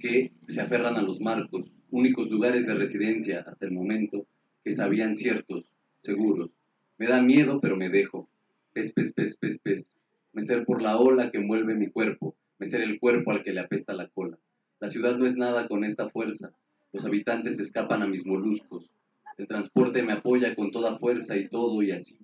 que 0.00 0.32
se 0.48 0.60
aferran 0.60 0.96
a 0.96 1.02
los 1.02 1.20
marcos, 1.20 1.70
únicos 1.92 2.28
lugares 2.28 2.66
de 2.66 2.74
residencia 2.74 3.44
hasta 3.46 3.64
el 3.64 3.70
momento 3.70 4.26
que 4.64 4.72
sabían 4.72 5.14
ciertos, 5.14 5.70
seguros. 6.00 6.50
Me 6.98 7.06
da 7.06 7.22
miedo, 7.22 7.60
pero 7.60 7.76
me 7.76 7.90
dejo. 7.90 8.28
Pez, 8.72 8.90
pez, 8.90 9.12
pez, 9.12 9.36
pez, 9.36 9.60
pez. 9.60 10.00
Mecer 10.32 10.64
por 10.64 10.82
la 10.82 10.98
ola 10.98 11.30
que 11.30 11.38
envuelve 11.38 11.76
mi 11.76 11.90
cuerpo, 11.90 12.34
mecer 12.58 12.80
el 12.80 12.98
cuerpo 12.98 13.30
al 13.30 13.44
que 13.44 13.52
le 13.52 13.60
apesta 13.60 13.92
la 13.92 14.08
cola. 14.08 14.36
La 14.80 14.88
ciudad 14.88 15.16
no 15.16 15.26
es 15.26 15.36
nada 15.36 15.68
con 15.68 15.84
esta 15.84 16.10
fuerza. 16.10 16.50
Los 16.94 17.04
habitantes 17.04 17.58
escapan 17.58 18.02
a 18.02 18.06
mis 18.06 18.24
moluscos. 18.24 18.88
El 19.36 19.48
transporte 19.48 20.04
me 20.04 20.12
apoya 20.12 20.54
con 20.54 20.70
toda 20.70 20.96
fuerza 20.96 21.36
y 21.36 21.48
todo 21.48 21.82
y 21.82 21.90
así. 21.90 22.16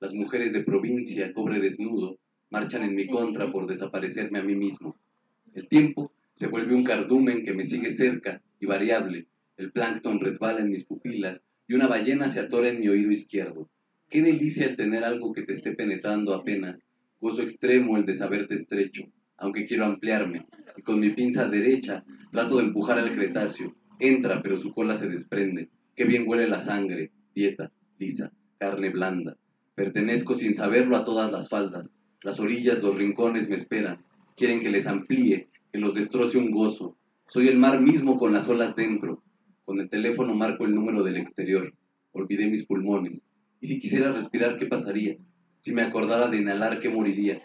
Las 0.00 0.12
mujeres 0.12 0.52
de 0.52 0.62
provincia, 0.62 1.32
cobre 1.32 1.60
desnudo, 1.60 2.18
marchan 2.50 2.82
en 2.82 2.94
mi 2.94 3.06
contra 3.06 3.50
por 3.50 3.66
desaparecerme 3.66 4.38
a 4.38 4.42
mí 4.42 4.54
mismo. 4.54 4.98
El 5.54 5.66
tiempo 5.66 6.12
se 6.34 6.46
vuelve 6.46 6.74
un 6.74 6.84
cardumen 6.84 7.42
que 7.42 7.54
me 7.54 7.64
sigue 7.64 7.90
cerca 7.90 8.42
y 8.60 8.66
variable. 8.66 9.28
El 9.56 9.72
plancton 9.72 10.20
resbala 10.20 10.60
en 10.60 10.68
mis 10.68 10.84
pupilas 10.84 11.40
y 11.66 11.72
una 11.72 11.86
ballena 11.86 12.28
se 12.28 12.40
atora 12.40 12.68
en 12.68 12.80
mi 12.80 12.88
oído 12.88 13.10
izquierdo. 13.10 13.70
Qué 14.10 14.20
delicia 14.20 14.66
el 14.66 14.76
tener 14.76 15.04
algo 15.04 15.32
que 15.32 15.44
te 15.44 15.54
esté 15.54 15.72
penetrando 15.72 16.34
apenas. 16.34 16.84
Gozo 17.18 17.40
extremo 17.40 17.96
el 17.96 18.04
de 18.04 18.12
saberte 18.12 18.56
estrecho, 18.56 19.04
aunque 19.38 19.64
quiero 19.64 19.86
ampliarme. 19.86 20.44
Y 20.76 20.82
con 20.82 21.00
mi 21.00 21.08
pinza 21.14 21.48
derecha 21.48 22.04
trato 22.30 22.58
de 22.58 22.64
empujar 22.64 22.98
al 22.98 23.14
cretáceo. 23.14 23.74
Entra, 24.02 24.42
pero 24.42 24.56
su 24.56 24.74
cola 24.74 24.96
se 24.96 25.08
desprende. 25.08 25.68
Qué 25.94 26.02
bien 26.02 26.24
huele 26.26 26.48
la 26.48 26.58
sangre. 26.58 27.12
Dieta, 27.36 27.70
lisa, 28.00 28.32
carne 28.58 28.90
blanda. 28.90 29.36
Pertenezco 29.76 30.34
sin 30.34 30.54
saberlo 30.54 30.96
a 30.96 31.04
todas 31.04 31.30
las 31.30 31.48
faldas. 31.48 31.88
Las 32.20 32.40
orillas, 32.40 32.82
los 32.82 32.96
rincones 32.96 33.48
me 33.48 33.54
esperan. 33.54 34.04
Quieren 34.36 34.58
que 34.58 34.70
les 34.70 34.88
amplíe, 34.88 35.46
que 35.72 35.78
los 35.78 35.94
destroce 35.94 36.36
un 36.36 36.50
gozo. 36.50 36.96
Soy 37.28 37.46
el 37.46 37.58
mar 37.58 37.80
mismo 37.80 38.18
con 38.18 38.32
las 38.32 38.48
olas 38.48 38.74
dentro. 38.74 39.22
Con 39.64 39.78
el 39.78 39.88
teléfono 39.88 40.34
marco 40.34 40.64
el 40.64 40.74
número 40.74 41.04
del 41.04 41.16
exterior. 41.16 41.72
Olvidé 42.10 42.48
mis 42.48 42.66
pulmones. 42.66 43.24
Y 43.60 43.68
si 43.68 43.78
quisiera 43.78 44.10
respirar, 44.10 44.56
¿qué 44.56 44.66
pasaría? 44.66 45.16
Si 45.60 45.72
me 45.72 45.82
acordara 45.82 46.26
de 46.26 46.38
inhalar, 46.38 46.80
¿qué 46.80 46.88
moriría? 46.88 47.40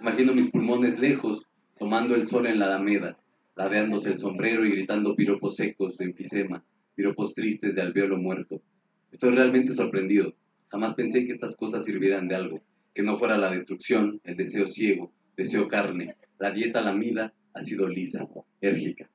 Imagino 0.00 0.32
mis 0.32 0.48
pulmones 0.48 1.00
lejos, 1.00 1.42
tomando 1.76 2.14
el 2.14 2.28
sol 2.28 2.46
en 2.46 2.60
la 2.60 2.66
alameda, 2.66 3.18
ladeándose 3.58 4.10
el 4.10 4.20
sombrero 4.20 4.64
y 4.64 4.70
gritando 4.70 5.16
piropos 5.16 5.56
secos 5.56 5.98
de 5.98 6.04
enfisema, 6.04 6.64
piropos 6.94 7.34
tristes 7.34 7.74
de 7.74 7.82
alveolo 7.82 8.16
muerto. 8.16 8.62
Estoy 9.10 9.32
realmente 9.32 9.72
sorprendido. 9.72 10.32
Jamás 10.68 10.94
pensé 10.94 11.24
que 11.24 11.32
estas 11.32 11.56
cosas 11.56 11.84
sirvieran 11.84 12.28
de 12.28 12.36
algo, 12.36 12.60
que 12.94 13.02
no 13.02 13.16
fuera 13.16 13.36
la 13.36 13.50
destrucción, 13.50 14.20
el 14.22 14.36
deseo 14.36 14.68
ciego, 14.68 15.12
deseo 15.36 15.66
carne. 15.66 16.14
La 16.38 16.52
dieta 16.52 16.80
lamida 16.82 17.34
ha 17.52 17.60
sido 17.60 17.88
lisa, 17.88 18.28
érgica. 18.60 19.10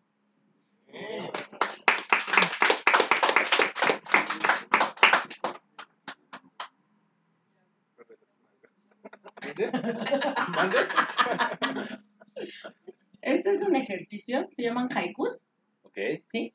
Este 13.24 13.52
es 13.52 13.62
un 13.62 13.76
ejercicio, 13.76 14.48
se 14.52 14.64
llaman 14.64 14.90
haikus, 14.96 15.44
Ok. 15.84 15.98
¿sí? 16.22 16.54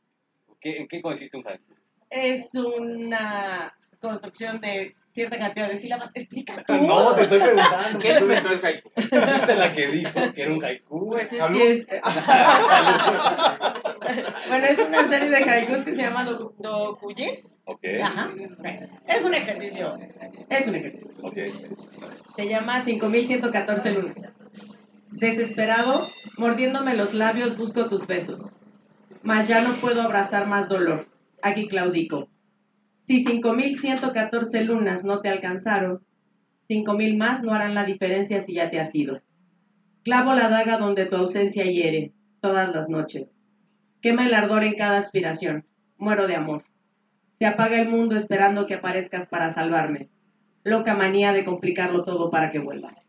¿Qué, 0.60 0.78
¿En 0.78 0.88
qué 0.88 1.00
consiste 1.00 1.36
un 1.36 1.46
haiku? 1.48 1.74
Es 2.10 2.54
una 2.54 3.74
construcción 4.00 4.60
de 4.60 4.94
cierta 5.12 5.38
cantidad 5.38 5.68
de 5.68 5.76
sílabas. 5.78 6.10
Explica 6.14 6.62
tú. 6.64 6.74
No, 6.74 7.14
te 7.14 7.22
estoy 7.22 7.40
preguntando. 7.40 7.98
¿Qué 7.98 8.10
es 8.12 8.20
no 8.22 8.32
es 8.52 8.64
haiku? 8.64 8.90
¿Fuiste 8.94 9.54
la 9.56 9.72
que 9.72 9.88
dijo 9.88 10.32
que 10.34 10.42
era 10.42 10.54
un 10.54 10.64
haiku? 10.64 11.08
Pues 11.10 11.32
es 11.32 11.38
Salud. 11.38 11.58
que 11.58 11.70
es... 11.70 11.86
bueno, 14.48 14.66
es 14.66 14.78
una 14.78 15.06
serie 15.08 15.30
de 15.30 15.36
haikus 15.36 15.84
que 15.84 15.92
se 15.92 16.02
llama 16.02 16.24
doku- 16.24 16.54
Dokuye. 16.58 17.44
Ok. 17.64 17.84
Ajá. 18.02 18.30
Es 19.06 19.24
un 19.24 19.34
ejercicio. 19.34 19.98
Es 20.48 20.66
un 20.66 20.74
ejercicio. 20.76 21.10
Ok. 21.22 21.36
Se 22.34 22.48
llama 22.48 22.82
5114 22.84 23.90
lunes. 23.92 24.28
Desesperado, 25.10 26.06
mordiéndome 26.36 26.94
los 26.94 27.14
labios, 27.14 27.56
busco 27.56 27.88
tus 27.88 28.06
besos. 28.06 28.52
Mas 29.22 29.48
ya 29.48 29.62
no 29.62 29.70
puedo 29.80 30.02
abrazar 30.02 30.46
más 30.46 30.68
dolor. 30.68 31.08
Aquí 31.42 31.66
claudico. 31.66 32.28
Si 33.06 33.24
5114 33.24 34.64
lunas 34.64 35.04
no 35.04 35.20
te 35.20 35.30
alcanzaron, 35.30 36.04
5000 36.68 37.16
más 37.16 37.42
no 37.42 37.52
harán 37.52 37.74
la 37.74 37.84
diferencia 37.84 38.40
si 38.40 38.54
ya 38.54 38.70
te 38.70 38.78
has 38.78 38.94
ido. 38.94 39.22
Clavo 40.04 40.34
la 40.34 40.48
daga 40.48 40.76
donde 40.76 41.06
tu 41.06 41.16
ausencia 41.16 41.64
hiere, 41.64 42.12
todas 42.40 42.72
las 42.74 42.88
noches. 42.88 43.38
Quema 44.02 44.26
el 44.26 44.34
ardor 44.34 44.62
en 44.62 44.74
cada 44.74 44.98
aspiración. 44.98 45.64
Muero 45.96 46.26
de 46.26 46.36
amor. 46.36 46.64
Se 47.38 47.46
apaga 47.46 47.80
el 47.80 47.88
mundo 47.88 48.14
esperando 48.14 48.66
que 48.66 48.74
aparezcas 48.74 49.26
para 49.26 49.48
salvarme. 49.48 50.10
Loca 50.62 50.94
manía 50.94 51.32
de 51.32 51.44
complicarlo 51.44 52.04
todo 52.04 52.30
para 52.30 52.50
que 52.50 52.58
vuelvas. 52.58 53.07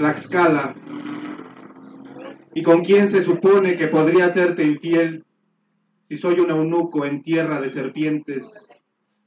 Tlaxcala. 0.00 0.74
¿Y 2.54 2.62
con 2.62 2.82
quién 2.82 3.10
se 3.10 3.20
supone 3.20 3.76
que 3.76 3.88
podría 3.88 4.24
hacerte 4.24 4.64
infiel 4.64 5.26
si 6.08 6.16
soy 6.16 6.40
un 6.40 6.48
eunuco 6.48 7.04
en 7.04 7.22
tierra 7.22 7.60
de 7.60 7.68
serpientes? 7.68 8.66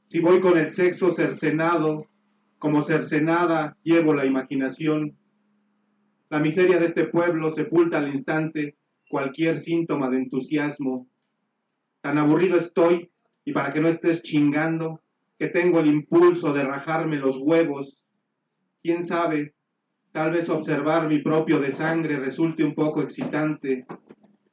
Si 0.08 0.18
voy 0.18 0.40
con 0.40 0.58
el 0.58 0.72
sexo 0.72 1.12
cercenado, 1.12 2.08
como 2.58 2.82
cercenada 2.82 3.76
llevo 3.84 4.14
la 4.14 4.26
imaginación. 4.26 5.16
La 6.28 6.40
miseria 6.40 6.80
de 6.80 6.86
este 6.86 7.04
pueblo 7.04 7.52
sepulta 7.52 7.98
al 7.98 8.08
instante 8.08 8.76
cualquier 9.08 9.58
síntoma 9.58 10.10
de 10.10 10.16
entusiasmo. 10.16 11.06
Tan 12.00 12.18
aburrido 12.18 12.56
estoy, 12.56 13.12
y 13.44 13.52
para 13.52 13.72
que 13.72 13.80
no 13.80 13.86
estés 13.86 14.22
chingando, 14.22 15.00
que 15.38 15.46
tengo 15.46 15.78
el 15.78 15.86
impulso 15.86 16.52
de 16.52 16.64
rajarme 16.64 17.18
los 17.18 17.36
huevos. 17.36 17.96
Quién 18.82 19.06
sabe, 19.06 19.54
tal 20.14 20.30
vez 20.30 20.48
observar 20.48 21.08
mi 21.08 21.18
propio 21.18 21.58
de 21.58 21.72
sangre 21.72 22.20
resulte 22.20 22.62
un 22.62 22.76
poco 22.76 23.02
excitante. 23.02 23.84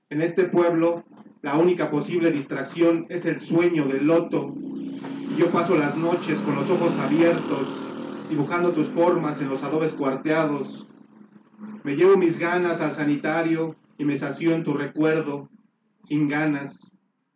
En 0.10 0.24
este 0.24 0.46
pueblo, 0.46 1.04
la 1.44 1.56
única 1.56 1.92
posible 1.92 2.32
distracción 2.32 3.06
es 3.10 3.26
el 3.28 3.38
sueño 3.40 3.86
del 3.86 4.08
loto. 4.08 4.56
Yo 5.38 5.52
paso 5.52 5.78
las 5.78 5.96
noches 5.96 6.40
con 6.40 6.56
los 6.56 6.68
ojos 6.72 6.98
abiertos, 6.98 7.68
dibujando 8.28 8.72
tus 8.72 8.88
formas 8.88 9.40
en 9.40 9.50
los 9.50 9.62
adobes 9.62 9.94
cuarteados. 9.94 10.88
Me 11.84 11.96
llevo 11.96 12.18
mis 12.18 12.40
ganas 12.40 12.82
al 12.82 12.92
sanitario 12.92 13.76
y 14.00 14.04
me 14.04 14.18
sacio 14.18 14.56
en 14.56 14.64
tu 14.64 14.74
recuerdo, 14.74 15.48
sin 16.02 16.28
ganas, 16.28 16.92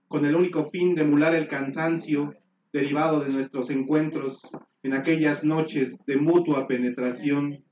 con 0.07 0.25
el 0.25 0.35
único 0.35 0.71
fin 0.71 0.95
de 0.95 1.03
emular 1.03 1.35
el 1.35 1.47
cansancio 1.47 2.33
derivado 2.73 3.19
de 3.19 3.31
nuestros 3.31 3.69
encuentros 3.69 4.41
en 4.81 4.93
aquellas 4.93 5.43
noches 5.43 5.99
de 6.07 6.17
mutua 6.17 6.65
penetración. 6.65 7.63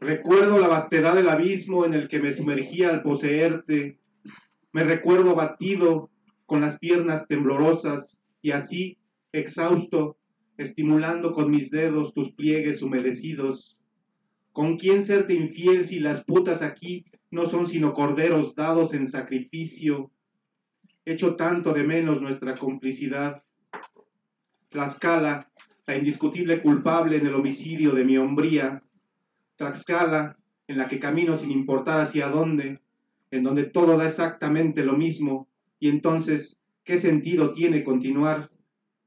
Recuerdo 0.00 0.58
la 0.58 0.68
vastedad 0.68 1.14
del 1.14 1.28
abismo 1.28 1.84
en 1.84 1.92
el 1.92 2.08
que 2.08 2.20
me 2.20 2.32
sumergía 2.32 2.88
al 2.88 3.02
poseerte. 3.02 3.98
Me 4.72 4.82
recuerdo 4.82 5.34
batido 5.34 6.10
con 6.46 6.62
las 6.62 6.78
piernas 6.78 7.28
temblorosas 7.28 8.18
y 8.40 8.52
así, 8.52 8.96
exhausto, 9.32 10.16
estimulando 10.56 11.32
con 11.32 11.50
mis 11.50 11.70
dedos 11.70 12.14
tus 12.14 12.32
pliegues 12.32 12.80
humedecidos. 12.80 13.76
¿Con 14.52 14.78
quién 14.78 15.02
serte 15.02 15.34
infiel 15.34 15.86
si 15.86 16.00
las 16.00 16.24
putas 16.24 16.62
aquí 16.62 17.04
no 17.30 17.44
son 17.44 17.66
sino 17.66 17.92
corderos 17.92 18.54
dados 18.54 18.94
en 18.94 19.06
sacrificio? 19.06 20.10
Echo 21.04 21.36
tanto 21.36 21.74
de 21.74 21.84
menos 21.84 22.22
nuestra 22.22 22.54
complicidad. 22.54 23.42
Tlaxcala, 24.70 25.50
la 25.86 25.96
indiscutible 25.96 26.62
culpable 26.62 27.18
en 27.18 27.26
el 27.26 27.34
homicidio 27.34 27.92
de 27.92 28.04
mi 28.04 28.16
hombría. 28.16 28.82
Tlaxcala, 29.60 30.38
en 30.68 30.78
la 30.78 30.88
que 30.88 30.98
camino 30.98 31.36
sin 31.36 31.50
importar 31.50 32.00
hacia 32.00 32.30
dónde, 32.30 32.80
en 33.30 33.42
donde 33.42 33.64
todo 33.64 33.98
da 33.98 34.06
exactamente 34.06 34.82
lo 34.82 34.94
mismo, 34.94 35.48
y 35.78 35.90
entonces, 35.90 36.56
¿qué 36.82 36.98
sentido 36.98 37.52
tiene 37.52 37.84
continuar? 37.84 38.48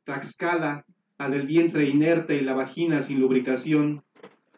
Tlaxcala, 0.04 0.86
la 1.18 1.30
del 1.30 1.48
vientre 1.48 1.86
inerte 1.86 2.36
y 2.36 2.42
la 2.42 2.54
vagina 2.54 3.02
sin 3.02 3.20
lubricación. 3.20 4.04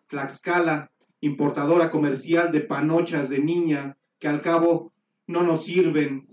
Tlaxcala, 0.07 0.91
importadora 1.21 1.89
comercial 1.91 2.51
de 2.51 2.59
panochas 2.59 3.29
de 3.29 3.39
niña 3.39 3.95
que 4.19 4.27
al 4.27 4.41
cabo 4.41 4.91
no 5.27 5.43
nos 5.43 5.63
sirven. 5.63 6.27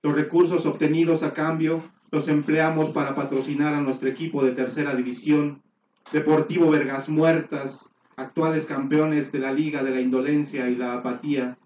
Los 0.00 0.12
recursos 0.12 0.64
obtenidos 0.64 1.24
a 1.24 1.32
cambio 1.32 1.82
los 2.12 2.28
empleamos 2.28 2.90
para 2.90 3.16
patrocinar 3.16 3.74
a 3.74 3.80
nuestro 3.80 4.08
equipo 4.08 4.44
de 4.44 4.52
tercera 4.52 4.94
división, 4.94 5.64
Deportivo 6.12 6.70
Vergas 6.70 7.08
Muertas, 7.08 7.90
actuales 8.18 8.66
campeones 8.66 9.30
de 9.32 9.38
la 9.38 9.52
Liga 9.52 9.82
de 9.82 9.92
la 9.92 10.00
Indolencia 10.00 10.68
y 10.68 10.74
la 10.74 10.94
Apatía. 10.94 11.56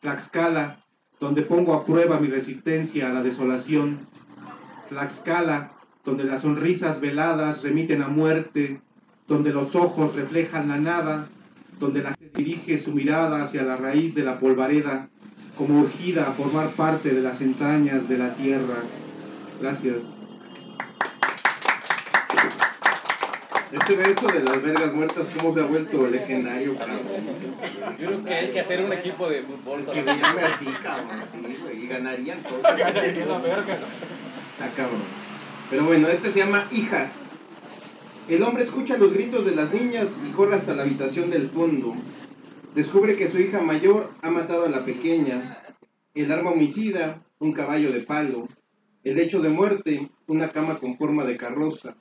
Tlaxcala, 0.00 0.84
donde 1.20 1.42
pongo 1.42 1.74
a 1.74 1.86
prueba 1.86 2.18
mi 2.18 2.28
resistencia 2.28 3.08
a 3.08 3.12
la 3.12 3.22
desolación. 3.22 4.06
Tlaxcala, 4.88 5.72
donde 6.04 6.24
las 6.24 6.42
sonrisas 6.42 7.00
veladas 7.00 7.62
remiten 7.62 8.02
a 8.02 8.08
muerte, 8.08 8.80
donde 9.28 9.52
los 9.52 9.76
ojos 9.76 10.16
reflejan 10.16 10.68
la 10.68 10.78
nada, 10.78 11.28
donde 11.78 12.02
la 12.02 12.14
gente 12.14 12.42
dirige 12.42 12.78
su 12.78 12.92
mirada 12.92 13.42
hacia 13.42 13.62
la 13.62 13.76
raíz 13.76 14.14
de 14.14 14.24
la 14.24 14.40
polvareda, 14.40 15.08
como 15.56 15.80
urgida 15.80 16.28
a 16.28 16.32
formar 16.32 16.70
parte 16.70 17.14
de 17.14 17.22
las 17.22 17.40
entrañas 17.40 18.08
de 18.08 18.18
la 18.18 18.34
tierra. 18.34 18.82
Gracias. 19.60 20.19
Este 23.72 23.94
verso 23.94 24.26
de 24.26 24.42
las 24.42 24.62
vergas 24.62 24.92
muertas, 24.92 25.28
¿cómo 25.38 25.54
se 25.54 25.60
ha 25.60 25.64
vuelto 25.64 26.08
legendario, 26.08 26.74
cabrón? 26.76 27.02
Yo 28.00 28.06
creo 28.06 28.24
que 28.24 28.34
hay 28.34 28.48
que 28.50 28.60
hacer 28.60 28.84
un 28.84 28.92
equipo 28.92 29.28
de 29.28 29.42
fútbol. 29.42 29.80
Que 29.80 30.02
se 30.02 30.04
llame 30.04 30.42
así, 30.42 30.66
cabrón, 30.82 31.22
sí, 31.30 31.56
güey, 31.62 31.84
y 31.84 31.86
ganarían 31.86 32.42
todos. 32.42 32.62
Sería 32.92 33.26
la 33.26 33.38
verga. 33.38 33.78
Está 34.52 34.70
cabrón. 34.76 35.02
Pero 35.70 35.84
bueno, 35.84 36.08
este 36.08 36.32
se 36.32 36.40
llama 36.40 36.66
Hijas. 36.72 37.12
El 38.28 38.42
hombre 38.42 38.64
escucha 38.64 38.96
los 38.96 39.12
gritos 39.12 39.44
de 39.44 39.54
las 39.54 39.72
niñas 39.72 40.18
y 40.26 40.32
corre 40.32 40.56
hasta 40.56 40.74
la 40.74 40.82
habitación 40.82 41.30
del 41.30 41.48
fondo. 41.50 41.94
Descubre 42.74 43.16
que 43.16 43.30
su 43.30 43.38
hija 43.38 43.60
mayor 43.60 44.10
ha 44.22 44.30
matado 44.30 44.66
a 44.66 44.68
la 44.68 44.84
pequeña. 44.84 45.62
El 46.14 46.32
arma 46.32 46.50
homicida, 46.50 47.22
un 47.38 47.52
caballo 47.52 47.92
de 47.92 48.00
palo. 48.00 48.48
El 49.04 49.20
hecho 49.20 49.40
de 49.40 49.48
muerte, 49.48 50.08
una 50.26 50.50
cama 50.50 50.78
con 50.78 50.98
forma 50.98 51.24
de 51.24 51.36
carroza. 51.36 51.94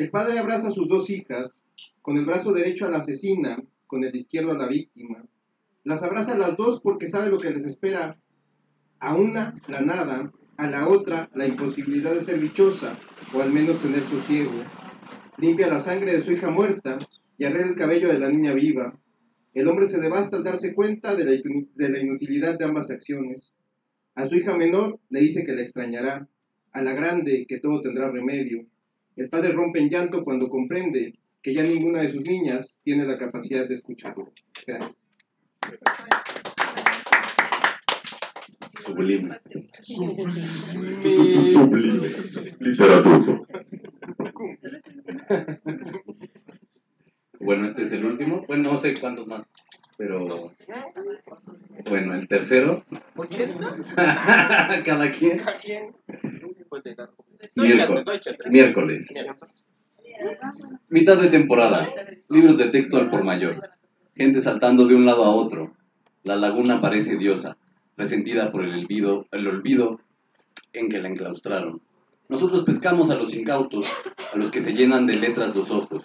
El 0.00 0.08
padre 0.08 0.38
abraza 0.38 0.68
a 0.68 0.72
sus 0.72 0.88
dos 0.88 1.10
hijas, 1.10 1.60
con 2.00 2.16
el 2.16 2.24
brazo 2.24 2.54
derecho 2.54 2.86
a 2.86 2.88
la 2.88 3.00
asesina, 3.00 3.62
con 3.86 4.02
el 4.02 4.16
izquierdo 4.16 4.52
a 4.52 4.56
la 4.56 4.66
víctima. 4.66 5.22
Las 5.84 6.02
abraza 6.02 6.32
a 6.32 6.38
las 6.38 6.56
dos 6.56 6.80
porque 6.80 7.06
sabe 7.06 7.28
lo 7.28 7.36
que 7.36 7.50
les 7.50 7.66
espera. 7.66 8.16
A 8.98 9.14
una, 9.14 9.52
la 9.68 9.82
nada, 9.82 10.32
a 10.56 10.70
la 10.70 10.88
otra, 10.88 11.28
la 11.34 11.46
imposibilidad 11.46 12.14
de 12.14 12.22
ser 12.22 12.40
dichosa, 12.40 12.98
o 13.34 13.42
al 13.42 13.52
menos 13.52 13.78
tener 13.82 14.00
sosiego. 14.04 14.52
Limpia 15.36 15.66
la 15.66 15.82
sangre 15.82 16.16
de 16.16 16.24
su 16.24 16.32
hija 16.32 16.48
muerta 16.48 16.96
y 17.36 17.44
arregla 17.44 17.72
el 17.72 17.76
cabello 17.76 18.08
de 18.08 18.20
la 18.20 18.30
niña 18.30 18.54
viva. 18.54 18.98
El 19.52 19.68
hombre 19.68 19.86
se 19.86 20.00
devasta 20.00 20.38
al 20.38 20.44
darse 20.44 20.72
cuenta 20.72 21.14
de 21.14 21.42
la, 21.76 21.98
inutilidad 22.00 22.58
de 22.58 22.64
ambas 22.64 22.90
acciones. 22.90 23.52
A 24.14 24.26
su 24.26 24.36
hija 24.36 24.56
menor 24.56 24.98
le 25.10 25.20
dice 25.20 25.44
que 25.44 25.52
la 25.52 25.60
extrañará, 25.60 26.26
a 26.72 26.82
la 26.82 26.94
grande 26.94 27.44
que 27.46 27.60
todo 27.60 27.82
tendrá 27.82 28.10
remedio. 28.10 28.64
El 29.16 29.28
padre 29.28 29.52
rompe 29.52 29.80
en 29.80 29.90
llanto 29.90 30.24
cuando 30.24 30.48
comprende 30.48 31.12
que 31.42 31.54
ya 31.54 31.62
ninguna 31.62 32.02
de 32.02 32.12
sus 32.12 32.26
niñas 32.26 32.78
tiene 32.82 33.04
la 33.04 33.18
capacidad 33.18 33.68
de 33.68 33.74
escucharlo. 33.74 34.32
Gracias. 34.66 34.92
Sublime. 38.72 39.38
Sublime. 39.82 40.32
Literatura. 42.58 43.42
Bueno, 47.40 47.66
este 47.66 47.82
es 47.82 47.92
el 47.92 48.04
último. 48.04 48.44
Bueno, 48.46 48.72
no 48.72 48.78
sé 48.78 48.94
cuántos 49.00 49.26
más, 49.26 49.44
pero 50.00 50.54
bueno, 51.90 52.14
el 52.14 52.26
tercero. 52.26 52.82
Cada 53.94 55.10
quien. 55.10 55.40
¿A 55.46 55.52
quién? 55.60 55.94
De 56.80 56.94
largo. 56.96 57.22
Miércoles. 58.48 59.08
Miércoles. 59.12 59.12
Mitad 60.88 61.18
de 61.18 61.28
temporada. 61.28 61.92
Libros 62.30 62.56
de 62.56 62.68
texto 62.68 62.96
al 62.96 63.10
por 63.10 63.24
mayor. 63.24 63.68
Gente 64.16 64.40
saltando 64.40 64.86
de 64.86 64.94
un 64.94 65.04
lado 65.04 65.22
a 65.22 65.34
otro. 65.34 65.74
La 66.22 66.36
laguna 66.36 66.80
parece 66.80 67.16
diosa, 67.16 67.58
resentida 67.98 68.50
por 68.52 68.64
el 68.64 68.72
olvido, 68.72 69.26
el 69.32 69.46
olvido 69.48 70.00
en 70.72 70.88
que 70.88 70.98
la 70.98 71.08
enclaustraron. 71.08 71.82
Nosotros 72.30 72.64
pescamos 72.64 73.10
a 73.10 73.16
los 73.16 73.34
incautos, 73.34 73.92
a 74.32 74.38
los 74.38 74.50
que 74.50 74.60
se 74.60 74.72
llenan 74.72 75.06
de 75.06 75.16
letras 75.16 75.54
los 75.54 75.70
ojos. 75.70 76.04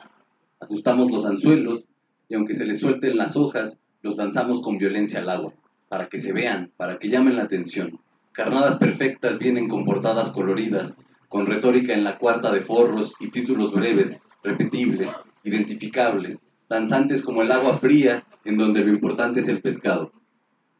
Ajustamos 0.60 1.10
los 1.14 1.26
anzuelos 1.26 1.86
y 2.28 2.36
aunque 2.36 2.56
se 2.56 2.66
les 2.66 2.82
suelten 2.82 3.16
las 3.16 3.38
hojas, 3.38 3.80
los 4.06 4.18
lanzamos 4.18 4.62
con 4.62 4.78
violencia 4.78 5.18
al 5.18 5.30
agua, 5.30 5.56
para 5.90 6.06
que 6.10 6.20
se 6.20 6.32
vean, 6.32 6.72
para 6.78 7.00
que 7.00 7.10
llamen 7.10 7.38
la 7.38 7.42
atención. 7.42 8.00
Carnadas 8.34 8.76
perfectas 8.76 9.40
vienen 9.40 9.68
con 9.68 9.84
portadas 9.84 10.30
coloridas, 10.30 10.96
con 11.28 11.48
retórica 11.48 11.92
en 11.92 12.04
la 12.04 12.20
cuarta 12.20 12.52
de 12.52 12.62
forros 12.62 13.16
y 13.20 13.32
títulos 13.32 13.72
breves, 13.72 14.20
repetibles, 14.44 15.12
identificables, 15.44 16.40
danzantes 16.70 17.24
como 17.24 17.42
el 17.42 17.52
agua 17.52 17.80
fría 17.80 18.24
en 18.44 18.58
donde 18.58 18.86
lo 18.86 18.92
importante 18.92 19.40
es 19.40 19.48
el 19.48 19.64
pescado. 19.64 20.12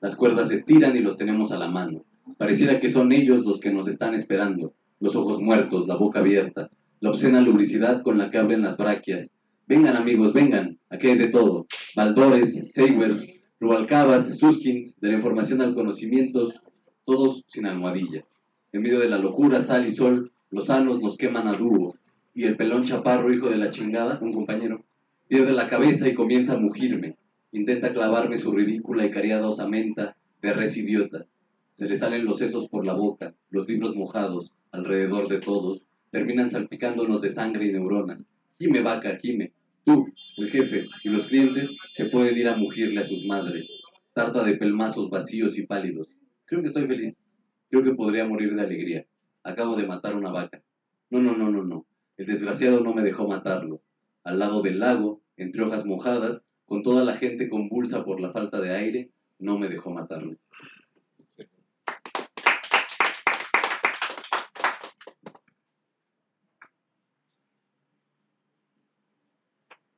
Las 0.02 0.16
cuerdas 0.16 0.50
se 0.50 0.54
estiran 0.54 0.96
y 0.96 1.00
los 1.00 1.18
tenemos 1.18 1.52
a 1.52 1.58
la 1.58 1.68
mano. 1.68 2.06
Pareciera 2.38 2.80
que 2.80 2.90
son 2.90 3.12
ellos 3.12 3.44
los 3.44 3.60
que 3.60 3.74
nos 3.74 3.88
están 3.88 4.14
esperando, 4.14 4.76
los 5.00 5.16
ojos 5.16 5.42
muertos, 5.42 5.88
la 5.88 5.96
boca 5.96 6.20
abierta, 6.20 6.70
la 7.00 7.10
obscena 7.10 7.42
lubricidad 7.42 8.04
con 8.04 8.20
la 8.20 8.30
que 8.30 8.38
abren 8.38 8.62
las 8.62 8.78
braquias. 8.78 9.32
Vengan 9.68 9.98
amigos, 9.98 10.32
vengan, 10.32 10.78
aquí 10.92 11.08
hay 11.08 11.18
de 11.18 11.30
todo. 11.30 11.66
Baldores, 11.96 12.72
Seiwers, 12.72 13.26
Rubalcabas, 13.60 14.38
Suskins, 14.38 14.94
de 15.00 15.08
la 15.08 15.16
información 15.16 15.60
al 15.62 15.74
conocimiento, 15.74 16.54
todos 17.04 17.44
sin 17.48 17.66
almohadilla. 17.66 18.24
En 18.74 18.84
medio 18.84 19.00
de 19.00 19.10
la 19.10 19.18
locura, 19.18 19.62
sal 19.62 19.88
y 19.88 19.92
sol, 19.92 20.32
los 20.52 20.68
sanos 20.68 21.02
nos 21.02 21.18
queman 21.18 21.48
a 21.48 21.54
dúo. 21.54 21.96
Y 22.36 22.44
el 22.44 22.58
pelón 22.58 22.84
chaparro, 22.84 23.34
hijo 23.34 23.50
de 23.50 23.58
la 23.58 23.72
chingada, 23.72 24.20
un 24.22 24.34
compañero, 24.34 24.86
pierde 25.28 25.52
la 25.52 25.68
cabeza 25.68 26.08
y 26.08 26.14
comienza 26.14 26.54
a 26.54 26.60
mugirme. 26.60 27.18
Intenta 27.52 27.92
clavarme 27.92 28.38
su 28.38 28.52
ridícula 28.52 29.04
y 29.04 29.10
cariada 29.10 29.48
osamenta 29.48 30.16
de 30.44 30.54
res 30.54 30.78
idiota. 30.78 31.26
Se 31.74 31.88
le 31.88 31.96
salen 31.96 32.24
los 32.24 32.38
sesos 32.38 32.68
por 32.68 32.86
la 32.86 32.94
boca, 32.94 33.34
los 33.50 33.68
libros 33.68 33.96
mojados, 33.96 34.52
alrededor 34.72 35.28
de 35.28 35.40
todos, 35.40 35.82
terminan 36.12 36.52
salpicándonos 36.52 37.24
de 37.24 37.30
sangre 37.30 37.66
y 37.66 37.72
neuronas. 37.72 38.28
Gime 38.58 38.82
vaca, 38.82 39.18
gime. 39.22 39.52
Tú, 39.84 40.08
el 40.38 40.50
jefe 40.50 40.86
y 41.04 41.10
los 41.10 41.28
clientes 41.28 41.70
se 41.92 42.06
pueden 42.06 42.38
ir 42.38 42.48
a 42.48 42.56
mugirle 42.56 43.02
a 43.02 43.04
sus 43.04 43.26
madres. 43.26 43.70
Tarta 44.14 44.44
de 44.44 44.56
pelmazos 44.56 45.10
vacíos 45.10 45.58
y 45.58 45.66
pálidos. 45.66 46.08
Creo 46.46 46.62
que 46.62 46.68
estoy 46.68 46.88
feliz. 46.88 47.18
Creo 47.70 47.84
que 47.84 47.94
podría 47.94 48.26
morir 48.26 48.56
de 48.56 48.62
alegría. 48.62 49.06
Acabo 49.44 49.76
de 49.76 49.86
matar 49.86 50.16
una 50.16 50.32
vaca. 50.32 50.64
No, 51.10 51.20
no, 51.20 51.36
no, 51.36 51.52
no, 51.52 51.66
no. 51.66 51.86
El 52.16 52.28
desgraciado 52.28 52.80
no 52.80 52.94
me 52.94 53.04
dejó 53.04 53.28
matarlo. 53.28 53.82
Al 54.24 54.40
lado 54.40 54.62
del 54.62 54.80
lago, 54.80 55.22
entre 55.36 55.64
hojas 55.64 55.86
mojadas, 55.86 56.42
con 56.66 56.82
toda 56.82 57.04
la 57.04 57.16
gente 57.16 57.50
convulsa 57.50 58.06
por 58.06 58.22
la 58.22 58.32
falta 58.32 58.62
de 58.62 58.74
aire, 58.74 59.12
no 59.38 59.60
me 59.60 59.68
dejó 59.68 59.92
matarlo. 59.92 60.38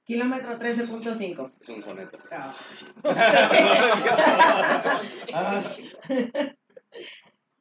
Kilómetro 0.08 0.58
13.5. 0.58 1.52
Es 1.60 1.68
un 1.68 1.82
soneto. 1.82 2.18
Ah, 2.32 2.56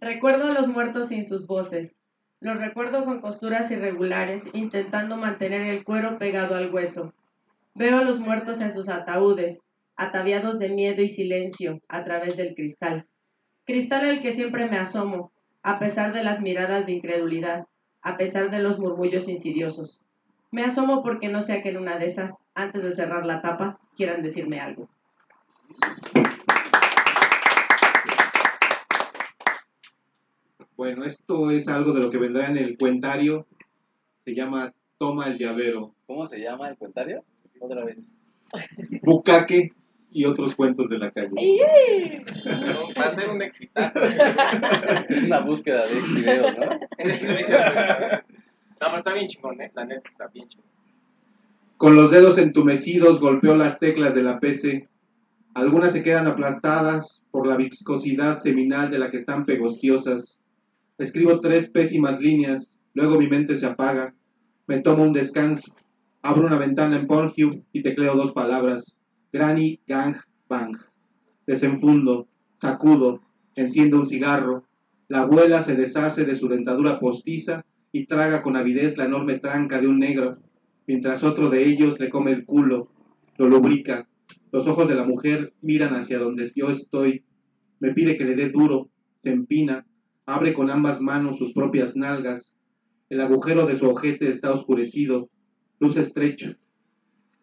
Recuerdo 0.00 0.44
a 0.44 0.52
los 0.52 0.68
muertos 0.68 1.08
sin 1.08 1.26
sus 1.26 1.48
voces. 1.48 1.96
Los 2.38 2.58
recuerdo 2.58 3.04
con 3.04 3.20
costuras 3.20 3.72
irregulares, 3.72 4.48
intentando 4.52 5.16
mantener 5.16 5.62
el 5.62 5.82
cuero 5.82 6.18
pegado 6.18 6.54
al 6.54 6.72
hueso. 6.72 7.12
Veo 7.74 7.98
a 7.98 8.04
los 8.04 8.20
muertos 8.20 8.60
en 8.60 8.72
sus 8.72 8.88
ataúdes, 8.88 9.62
ataviados 9.96 10.60
de 10.60 10.68
miedo 10.68 11.02
y 11.02 11.08
silencio, 11.08 11.80
a 11.88 12.04
través 12.04 12.36
del 12.36 12.54
cristal. 12.54 13.08
Cristal 13.64 14.08
al 14.08 14.20
que 14.20 14.30
siempre 14.30 14.70
me 14.70 14.78
asomo, 14.78 15.32
a 15.64 15.78
pesar 15.78 16.12
de 16.12 16.22
las 16.22 16.40
miradas 16.40 16.86
de 16.86 16.92
incredulidad, 16.92 17.66
a 18.02 18.16
pesar 18.16 18.50
de 18.50 18.60
los 18.60 18.78
murmullos 18.78 19.26
insidiosos. 19.26 20.05
Me 20.52 20.62
asomo 20.62 21.02
porque 21.02 21.28
no 21.28 21.42
sea 21.42 21.62
que 21.62 21.70
en 21.70 21.78
una 21.78 21.98
de 21.98 22.06
esas, 22.06 22.38
antes 22.54 22.82
de 22.82 22.92
cerrar 22.92 23.26
la 23.26 23.42
tapa, 23.42 23.78
quieran 23.96 24.22
decirme 24.22 24.60
algo. 24.60 24.88
Bueno, 30.76 31.04
esto 31.04 31.50
es 31.50 31.68
algo 31.68 31.92
de 31.92 32.00
lo 32.00 32.10
que 32.10 32.18
vendrá 32.18 32.48
en 32.48 32.58
el 32.58 32.76
cuentario. 32.78 33.46
Se 34.24 34.34
llama 34.34 34.72
Toma 34.98 35.26
el 35.26 35.38
llavero. 35.38 35.94
¿Cómo 36.06 36.26
se 36.26 36.38
llama 36.40 36.68
el 36.68 36.76
comentario? 36.76 37.24
Otra 37.58 37.84
vez. 37.84 38.06
Bucaque 39.02 39.72
y 40.12 40.24
otros 40.26 40.54
cuentos 40.54 40.88
de 40.88 40.98
la 40.98 41.10
calle. 41.10 41.30
Va 42.98 43.06
a 43.06 43.10
ser 43.10 43.30
un 43.30 43.42
exitazo. 43.42 44.00
Es 45.10 45.24
una 45.24 45.40
búsqueda 45.40 45.86
de 45.86 45.98
ex 45.98 46.14
videos, 46.14 46.56
¿no? 46.56 46.70
No, 48.80 48.88
pero 48.88 48.98
está 48.98 49.14
bien 49.14 49.26
chingón, 49.26 49.60
¿eh? 49.60 49.72
La 49.74 49.84
neta 49.84 50.08
está 50.08 50.26
bien 50.28 50.48
chingón. 50.48 50.70
Con 51.78 51.94
los 51.94 52.10
dedos 52.10 52.38
entumecidos 52.38 53.20
golpeó 53.20 53.56
las 53.56 53.78
teclas 53.78 54.14
de 54.14 54.22
la 54.22 54.38
PC. 54.40 54.88
Algunas 55.54 55.92
se 55.92 56.02
quedan 56.02 56.26
aplastadas 56.26 57.22
por 57.30 57.46
la 57.46 57.56
viscosidad 57.56 58.38
seminal 58.38 58.90
de 58.90 58.98
la 58.98 59.10
que 59.10 59.16
están 59.16 59.46
pegostiosas. 59.46 60.42
Escribo 60.98 61.38
tres 61.38 61.68
pésimas 61.70 62.20
líneas, 62.20 62.78
luego 62.94 63.18
mi 63.18 63.28
mente 63.28 63.56
se 63.56 63.66
apaga. 63.66 64.14
Me 64.66 64.80
tomo 64.80 65.04
un 65.04 65.12
descanso. 65.12 65.74
Abro 66.22 66.46
una 66.46 66.58
ventana 66.58 66.96
en 66.96 67.06
Pornhub 67.06 67.62
y 67.72 67.82
tecleo 67.82 68.14
dos 68.14 68.32
palabras. 68.32 68.98
Granny 69.32 69.80
Gang 69.86 70.16
Bang. 70.48 70.76
Desenfundo, 71.46 72.26
sacudo, 72.58 73.20
enciendo 73.54 73.98
un 73.98 74.06
cigarro. 74.06 74.64
La 75.08 75.20
abuela 75.20 75.60
se 75.60 75.76
deshace 75.76 76.24
de 76.24 76.36
su 76.36 76.48
dentadura 76.48 76.98
postiza 76.98 77.64
y 77.92 78.06
traga 78.06 78.42
con 78.42 78.56
avidez 78.56 78.96
la 78.96 79.04
enorme 79.04 79.38
tranca 79.38 79.80
de 79.80 79.88
un 79.88 79.98
negro, 79.98 80.38
mientras 80.86 81.24
otro 81.24 81.50
de 81.50 81.64
ellos 81.64 81.98
le 81.98 82.10
come 82.10 82.32
el 82.32 82.44
culo, 82.44 82.90
lo 83.38 83.48
lubrica. 83.48 84.08
Los 84.52 84.66
ojos 84.66 84.88
de 84.88 84.94
la 84.94 85.04
mujer 85.04 85.52
miran 85.60 85.94
hacia 85.94 86.18
donde 86.18 86.50
yo 86.54 86.70
estoy. 86.70 87.24
Me 87.80 87.92
pide 87.92 88.16
que 88.16 88.24
le 88.24 88.34
dé 88.34 88.48
duro, 88.50 88.88
se 89.22 89.30
empina, 89.30 89.86
abre 90.24 90.52
con 90.52 90.70
ambas 90.70 91.00
manos 91.00 91.38
sus 91.38 91.52
propias 91.52 91.96
nalgas. 91.96 92.56
El 93.08 93.20
agujero 93.20 93.66
de 93.66 93.76
su 93.76 93.86
ojete 93.86 94.28
está 94.28 94.52
oscurecido, 94.52 95.28
luz 95.78 95.96
estrecho. 95.96 96.54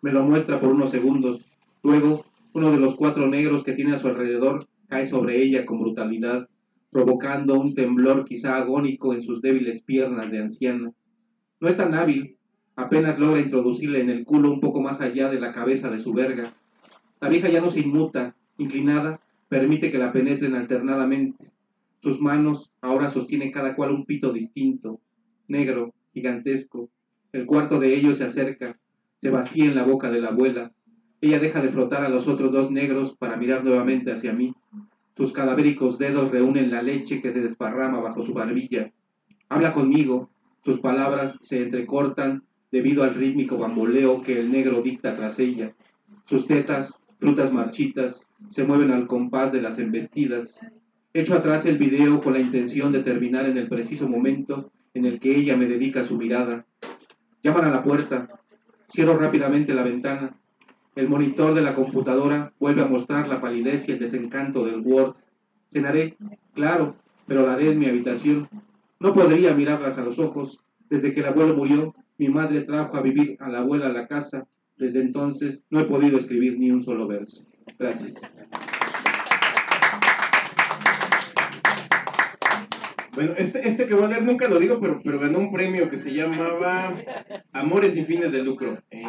Me 0.01 0.12
lo 0.12 0.23
muestra 0.23 0.60
por 0.60 0.69
unos 0.69 0.91
segundos. 0.91 1.45
Luego, 1.84 2.25
uno 2.53 2.71
de 2.71 2.77
los 2.77 2.95
cuatro 2.95 3.27
negros 3.27 3.63
que 3.63 3.73
tiene 3.73 3.95
a 3.95 3.99
su 3.99 4.08
alrededor 4.08 4.65
cae 4.88 5.06
sobre 5.06 5.41
ella 5.41 5.65
con 5.65 5.79
brutalidad, 5.79 6.47
provocando 6.93 7.60
un 7.60 7.73
temblor 7.73 8.23
quizá 8.23 8.56
agónico 8.56 9.13
en 9.13 9.21
sus 9.21 9.41
débiles 9.41 9.82
piernas 9.82 10.32
de 10.32 10.39
anciana. 10.39 10.93
No 11.60 11.67
es 11.67 11.75
tan 11.75 11.93
hábil, 11.95 12.38
apenas 12.75 13.19
logra 13.19 13.41
introducirle 13.41 13.99
en 13.99 14.10
el 14.10 14.23
culo 14.23 14.51
un 14.51 14.62
poco 14.62 14.79
más 14.79 15.01
allá 15.01 15.29
de 15.29 15.39
la 15.39 15.51
cabeza 15.51 15.89
de 15.89 15.99
su 15.99 16.13
verga. 16.13 16.53
La 17.19 17.29
vieja 17.29 17.49
ya 17.49 17.62
no 17.62 17.69
se 17.69 17.79
inmuta, 17.79 18.36
inclinada, 18.58 19.19
permite 19.49 19.91
que 19.91 19.97
la 19.97 20.12
penetren 20.12 20.56
alternadamente. 20.56 21.51
Sus 22.01 22.21
manos 22.21 22.71
ahora 22.82 23.10
sostienen 23.10 23.51
cada 23.51 23.75
cual 23.75 23.91
un 23.91 24.06
pito 24.06 24.32
distinto, 24.32 24.99
negro, 25.47 25.93
gigantesco. 26.13 26.89
El 27.32 27.45
cuarto 27.45 27.79
de 27.79 27.95
ellos 27.95 28.19
se 28.19 28.25
acerca, 28.25 28.77
se 29.21 29.29
vacía 29.29 29.65
en 29.65 29.75
la 29.75 29.84
boca 29.84 30.12
de 30.12 30.21
la 30.21 30.29
abuela. 30.29 30.71
Ella 31.21 31.39
deja 31.39 31.62
de 31.62 31.69
frotar 31.69 32.03
a 32.03 32.10
los 32.10 32.27
otros 32.27 32.51
dos 32.51 32.71
negros 32.71 33.15
para 33.17 33.38
mirar 33.38 33.63
nuevamente 33.63 34.12
hacia 34.12 34.34
mí. 34.34 34.53
Sus 35.15 35.32
cadavéricos 35.32 35.97
dedos 35.97 36.32
reúnen 36.32 36.71
la 36.71 36.82
leche 36.82 37.21
que 37.21 37.32
se 37.32 37.41
desparrama 37.41 37.99
bajo 37.99 38.23
su 38.23 38.34
barbilla. 38.34 38.91
Habla 39.49 39.73
conmigo. 39.73 40.30
Sus 40.63 40.80
palabras 40.80 41.38
se 41.41 41.62
entrecortan 41.62 42.43
debido 42.71 43.04
al 43.04 43.13
rítmico 43.13 43.58
bamboleo 43.58 44.21
que 44.23 44.39
el 44.39 44.52
negro 44.52 44.82
dicta 44.82 45.15
tras 45.15 45.38
ella. 45.38 45.76
Sus 46.26 46.47
tetas, 46.47 46.99
frutas 47.19 47.54
marchitas, 47.54 48.26
se 48.49 48.63
mueven 48.63 48.91
al 48.91 49.08
compás 49.08 49.52
de 49.52 49.62
las 49.62 49.78
embestidas. 49.78 50.60
Echo 51.13 51.36
atrás 51.36 51.65
el 51.65 51.78
video 51.78 52.21
con 52.21 52.34
la 52.34 52.39
intención 52.39 52.91
de 52.91 53.04
terminar 53.04 53.47
en 53.47 53.58
el 53.58 53.67
preciso 53.67 54.10
momento 54.10 54.71
en 54.93 55.06
el 55.06 55.19
que 55.19 55.36
ella 55.36 55.56
me 55.56 55.67
dedica 55.67 56.04
su 56.04 56.17
mirada. 56.17 56.65
Llaman 57.43 57.65
a 57.65 57.71
la 57.71 57.84
puerta. 57.84 58.28
Cierro 58.89 59.17
rápidamente 59.17 59.73
la 59.73 59.84
ventana. 59.84 60.36
El 60.95 61.10
monitor 61.10 61.56
de 61.56 61.62
la 61.62 61.73
computadora 61.73 62.53
vuelve 62.60 62.84
a 62.84 62.88
mostrar 62.88 63.27
la 63.27 63.41
palidez 63.41 63.88
y 63.88 63.93
el 63.93 63.99
desencanto 63.99 64.63
del 64.63 64.82
Word. 64.82 65.15
Cenaré, 65.71 66.15
claro, 66.53 66.95
pero 67.25 67.41
lo 67.41 67.51
haré 67.51 67.71
en 67.71 67.79
mi 67.79 67.88
habitación. 67.88 68.47
No 68.99 69.12
podría 69.13 69.56
mirarlas 69.56 69.97
a 69.97 70.03
los 70.03 70.19
ojos. 70.19 70.60
Desde 70.89 71.13
que 71.13 71.21
el 71.21 71.27
abuelo 71.27 71.56
murió, 71.56 71.95
mi 72.19 72.29
madre 72.29 72.62
trajo 72.62 72.95
a 72.95 73.01
vivir 73.01 73.38
a 73.39 73.49
la 73.49 73.60
abuela 73.60 73.88
a 73.88 73.93
la 73.93 74.08
casa. 74.08 74.45
Desde 74.77 75.01
entonces 75.01 75.63
no 75.71 75.79
he 75.79 75.86
podido 75.86 76.17
escribir 76.17 76.60
ni 76.60 76.69
un 76.69 76.84
solo 76.84 77.08
verso. 77.08 77.43
Gracias. 77.79 78.21
Bueno, 83.15 83.34
este, 83.38 83.67
este 83.67 83.88
que 83.88 83.93
voy 83.93 84.06
a 84.06 84.08
leer 84.08 84.23
nunca 84.23 84.47
lo 84.47 84.60
digo, 84.60 84.79
pero, 84.79 84.99
pero 85.03 85.19
ganó 85.19 85.39
un 85.39 85.51
premio 85.51 85.89
que 85.89 85.97
se 85.97 86.12
llamaba 86.12 86.95
Amores 87.51 87.93
sin 87.93 88.06
fines 88.06 88.32
de 88.32 88.43
lucro. 88.43 88.77
Eh, 88.89 89.03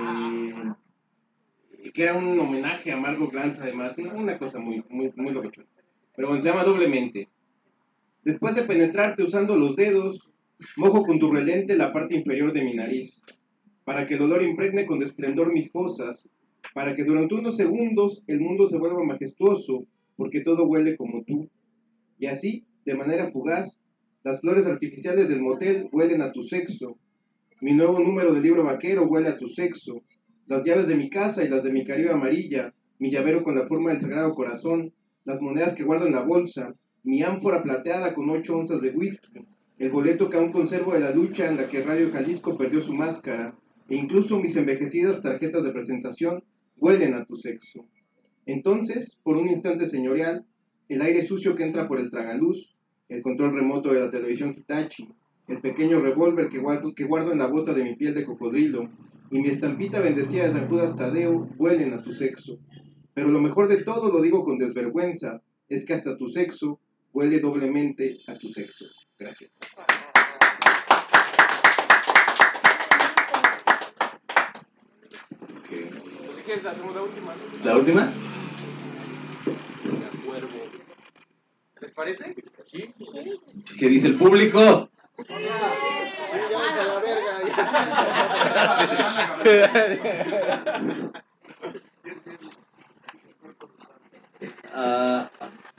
que 1.93 2.03
era 2.03 2.15
un 2.15 2.39
homenaje 2.39 2.93
a 2.93 2.97
Margot 2.97 3.31
Glantz, 3.31 3.61
además, 3.61 3.97
una, 3.99 4.39
cosa 4.39 4.59
muy, 4.59 4.83
muy, 4.89 5.13
muy. 5.17 5.33
Pero 6.17 6.29
bueno, 6.29 6.43
se 6.43 6.49
llama 6.49 6.65
Doblemente. 6.65 7.29
Después 8.23 8.55
de 8.55 8.63
penetrarte 8.63 9.23
usando 9.23 9.57
los 9.57 9.77
dedos, 9.77 10.31
mojo 10.77 11.05
con 11.05 11.19
tu 11.19 11.31
relente 11.31 11.77
la 11.77 11.93
parte 11.93 12.17
inferior 12.17 12.53
de 12.53 12.63
mi 12.63 12.75
nariz, 12.75 13.23
para 13.85 14.07
que 14.07 14.15
el 14.15 14.23
olor 14.23 14.43
impregne 14.43 14.87
con 14.87 15.03
esplendor 15.03 15.53
mis 15.53 15.71
fosas, 15.71 16.31
para 16.73 16.95
que 16.95 17.05
durante 17.05 17.35
unos 17.35 17.57
segundos 17.57 18.23
el 18.27 18.41
mundo 18.41 18.67
se 18.67 18.79
vuelva 18.79 19.05
majestuoso, 19.05 19.87
porque 20.17 20.41
todo 20.41 20.65
huele 20.65 20.97
como 20.97 21.23
tú. 21.25 21.51
Y 22.19 22.27
así, 22.27 22.65
de 22.87 22.95
manera 22.95 23.31
fugaz, 23.31 23.81
las 24.23 24.41
flores 24.41 24.67
artificiales 24.67 25.29
del 25.29 25.43
motel 25.43 25.89
huelen 25.93 26.23
a 26.23 26.33
tu 26.33 26.43
sexo. 26.43 26.97
Mi 27.61 27.73
nuevo 27.73 27.99
número 27.99 28.33
de 28.33 28.41
libro 28.41 28.65
vaquero 28.65 29.05
huele 29.05 29.29
a 29.29 29.39
tu 29.39 29.51
sexo. 29.51 30.03
Las 30.47 30.65
llaves 30.65 30.87
de 30.87 30.95
mi 30.95 31.09
casa 31.09 31.43
y 31.43 31.49
las 31.49 31.65
de 31.65 31.73
mi 31.73 31.85
Caribe 31.85 32.11
amarilla, 32.11 32.75
mi 32.99 33.11
llavero 33.11 33.43
con 33.43 33.55
la 33.55 33.67
forma 33.67 33.91
del 33.91 34.01
Sagrado 34.01 34.35
Corazón, 34.35 34.93
las 35.25 35.41
monedas 35.41 35.75
que 35.75 35.85
guardo 35.85 36.07
en 36.07 36.13
la 36.13 36.23
bolsa, 36.23 36.75
mi 37.03 37.23
ánfora 37.23 37.63
plateada 37.63 38.15
con 38.15 38.29
ocho 38.29 38.57
onzas 38.57 38.83
de 38.83 38.91
whisky, 38.91 39.47
el 39.79 39.91
boleto 39.91 40.29
que 40.29 40.37
aún 40.37 40.53
conservo 40.53 40.93
de 40.93 41.01
la 41.01 41.15
lucha 41.15 41.49
en 41.49 41.57
la 41.57 41.69
que 41.69 41.83
Radio 41.83 42.13
Jalisco 42.13 42.59
perdió 42.59 42.83
su 42.83 42.93
máscara, 42.93 43.55
e 43.89 43.97
incluso 43.97 44.39
mis 44.39 44.57
envejecidas 44.57 45.23
tarjetas 45.23 45.65
de 45.65 45.73
presentación 45.73 46.43
huelen 46.77 47.15
a 47.15 47.25
tu 47.25 47.37
sexo. 47.37 47.87
Entonces, 48.47 49.19
por 49.23 49.39
un 49.39 49.49
instante 49.49 49.87
señorial, 49.87 50.45
el 50.91 51.01
aire 51.01 51.23
sucio 51.23 51.55
que 51.55 51.65
entra 51.65 51.89
por 51.89 51.99
el 51.99 52.11
tragaluz, 52.11 52.75
el 53.09 53.23
control 53.23 53.55
remoto 53.55 53.93
de 53.93 54.01
la 54.01 54.11
televisión 54.11 54.55
Hitachi, 54.57 55.09
el 55.49 55.61
pequeño 55.61 56.01
revólver 56.01 56.49
que 56.49 56.59
guardo, 56.59 56.95
que 56.95 57.05
guardo 57.05 57.33
en 57.33 57.39
la 57.39 57.47
bota 57.47 57.73
de 57.73 57.85
mi 57.85 57.97
piel 57.97 58.15
de 58.15 58.25
cocodrilo, 58.25 58.91
y 59.31 59.41
mi 59.41 59.49
estampita 59.49 60.01
bendecida 60.01 60.45
de 60.45 60.53
San 60.53 60.69
Judas 60.69 60.97
Tadeo 60.97 61.49
huelen 61.59 61.93
a 61.95 62.03
tu 62.03 62.13
sexo. 62.13 62.59
Pero 63.15 63.29
lo 63.29 63.41
mejor 63.41 63.69
de 63.69 63.83
todo, 63.83 64.11
lo 64.11 64.21
digo 64.21 64.45
con 64.45 64.59
desvergüenza, 64.59 65.43
es 65.69 65.85
que 65.85 65.95
hasta 65.95 66.17
tu 66.17 66.29
sexo 66.29 66.81
huele 67.13 67.41
doblemente 67.41 68.19
a 68.27 68.37
tu 68.37 68.53
sexo. 68.53 68.85
Gracias. 69.19 69.51
Pues 75.69 76.37
si 76.37 76.43
quieres, 76.43 76.67
hacemos 76.67 76.95
la 76.95 77.03
última. 77.03 77.35
¿La 77.65 77.77
última? 77.77 78.13
¿Les 81.81 81.93
parece? 81.93 82.35
¿Qué 83.79 83.89
dice 83.89 84.09
el 84.09 84.17
público? 84.17 84.89
Llévense 85.29 86.81
Ah, 94.77 95.31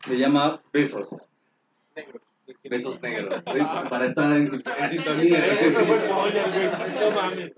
se 0.04 0.18
llama 0.18 0.62
Besos. 0.72 1.28
Besos 2.70 3.02
negros. 3.02 3.44
¿sí? 3.52 3.60
Para 3.90 4.06
estar 4.06 4.32
en, 4.38 4.44
en 4.44 4.90
sintonía. 4.90 5.46
Eso 5.46 5.80
fue 5.80 6.00
spoiler, 6.00 6.46
güey. 6.52 6.70
No 7.00 7.12
mames. 7.12 7.56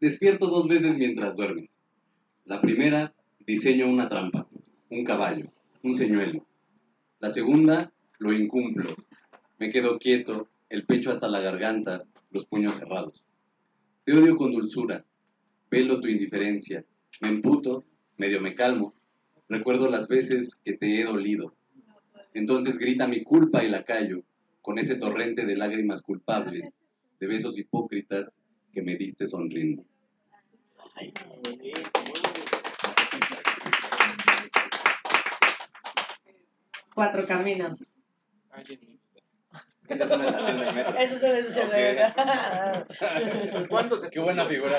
Despierto 0.00 0.46
dos 0.46 0.68
veces 0.68 0.96
mientras 0.96 1.36
duermes. 1.36 1.78
La 2.44 2.60
primera, 2.60 3.14
diseño 3.46 3.86
una 3.88 4.08
trampa, 4.08 4.46
un 4.88 5.04
caballo, 5.04 5.46
un 5.82 5.94
señuelo. 5.94 6.46
La 7.18 7.28
segunda, 7.28 7.92
lo 8.18 8.32
incumplo. 8.32 8.90
Me 9.58 9.70
quedo 9.70 9.98
quieto, 9.98 10.48
el 10.70 10.86
pecho 10.86 11.10
hasta 11.10 11.28
la 11.28 11.40
garganta, 11.40 12.04
los 12.30 12.46
puños 12.46 12.74
cerrados. 12.74 13.24
Te 14.04 14.14
odio 14.14 14.36
con 14.36 14.52
dulzura, 14.52 15.04
velo 15.70 16.00
tu 16.00 16.08
indiferencia. 16.08 16.84
Me 17.20 17.28
emputo, 17.28 17.84
medio 18.16 18.40
me 18.40 18.54
calmo. 18.54 18.94
Recuerdo 19.48 19.90
las 19.90 20.06
veces 20.06 20.54
que 20.64 20.74
te 20.74 21.00
he 21.00 21.04
dolido. 21.04 21.54
Entonces 22.34 22.78
grita 22.78 23.08
mi 23.08 23.24
culpa 23.24 23.64
y 23.64 23.68
la 23.68 23.84
callo, 23.84 24.22
con 24.62 24.78
ese 24.78 24.94
torrente 24.94 25.44
de 25.44 25.56
lágrimas 25.56 26.02
culpables, 26.02 26.72
de 27.18 27.26
besos 27.26 27.58
hipócritas 27.58 28.40
que 28.72 28.82
me 28.82 28.96
diste 28.96 29.26
sonriendo. 29.26 29.84
Cuatro 36.94 37.26
caminos. 37.26 37.84
Esa 39.90 40.04
es 40.04 40.10
una 40.12 40.24
estación 40.28 40.60
del 40.60 40.74
metro. 40.74 40.96
Eso 40.98 41.18
se 41.18 41.32
me 41.32 41.42
sucede, 41.42 41.66
Ok. 41.66 41.72
¿verdad? 41.72 42.86
¿Cuándo 43.68 43.98
se 43.98 44.08
Qué 44.08 44.20
buena 44.20 44.44
figura. 44.44 44.78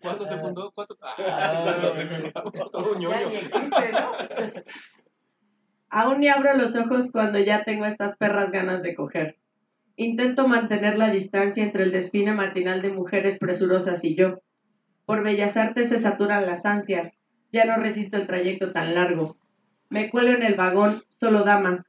¿Cuándo 0.00 0.26
se 0.26 0.36
fundó? 0.38 0.72
¿Cuánto? 0.72 0.96
¿Cuándo 0.96 1.94
se 1.96 2.32
Todo 2.72 2.94
Ya 2.94 2.98
ñoño. 3.00 3.28
existe, 3.28 3.92
¿no? 3.92 4.10
Aún 5.90 6.20
ni 6.20 6.28
abro 6.28 6.56
los 6.56 6.74
ojos 6.74 7.12
cuando 7.12 7.38
ya 7.38 7.62
tengo 7.64 7.84
estas 7.84 8.16
perras 8.16 8.50
ganas 8.50 8.82
de 8.82 8.94
coger. 8.94 9.38
Intento 9.96 10.48
mantener 10.48 10.98
la 10.98 11.08
distancia 11.10 11.62
entre 11.62 11.84
el 11.84 11.92
desfile 11.92 12.32
matinal 12.32 12.82
de 12.82 12.88
mujeres 12.88 13.38
presurosas 13.38 14.02
y 14.04 14.16
yo. 14.16 14.40
Por 15.06 15.22
bellas 15.22 15.56
artes 15.56 15.90
se 15.90 15.98
saturan 15.98 16.46
las 16.46 16.66
ansias. 16.66 17.18
Ya 17.52 17.64
no 17.64 17.76
resisto 17.76 18.16
el 18.16 18.26
trayecto 18.26 18.72
tan 18.72 18.94
largo. 18.94 19.36
Me 19.90 20.10
cuelo 20.10 20.30
en 20.32 20.42
el 20.42 20.56
vagón, 20.56 21.00
solo 21.20 21.44
damas, 21.44 21.84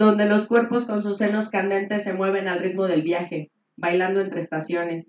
donde 0.00 0.24
los 0.24 0.46
cuerpos 0.46 0.86
con 0.86 1.02
sus 1.02 1.18
senos 1.18 1.50
candentes 1.50 2.04
se 2.04 2.14
mueven 2.14 2.48
al 2.48 2.60
ritmo 2.60 2.86
del 2.86 3.02
viaje, 3.02 3.50
bailando 3.76 4.22
entre 4.22 4.40
estaciones. 4.40 5.06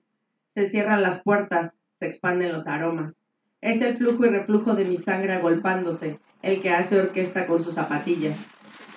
Se 0.54 0.66
cierran 0.66 1.02
las 1.02 1.22
puertas, 1.24 1.74
se 1.98 2.08
expanden 2.08 2.52
los 2.52 2.68
aromas. 2.68 3.22
Es 3.62 3.80
el 3.80 3.96
flujo 3.96 4.26
y 4.26 4.30
reflujo 4.30 4.76
de 4.76 4.84
mi 4.84 4.98
sangre 4.98 5.32
agolpándose, 5.32 6.20
el 6.42 6.62
que 6.62 6.72
hace 6.72 7.00
orquesta 7.00 7.48
con 7.48 7.64
sus 7.64 7.76
zapatillas. 7.76 8.50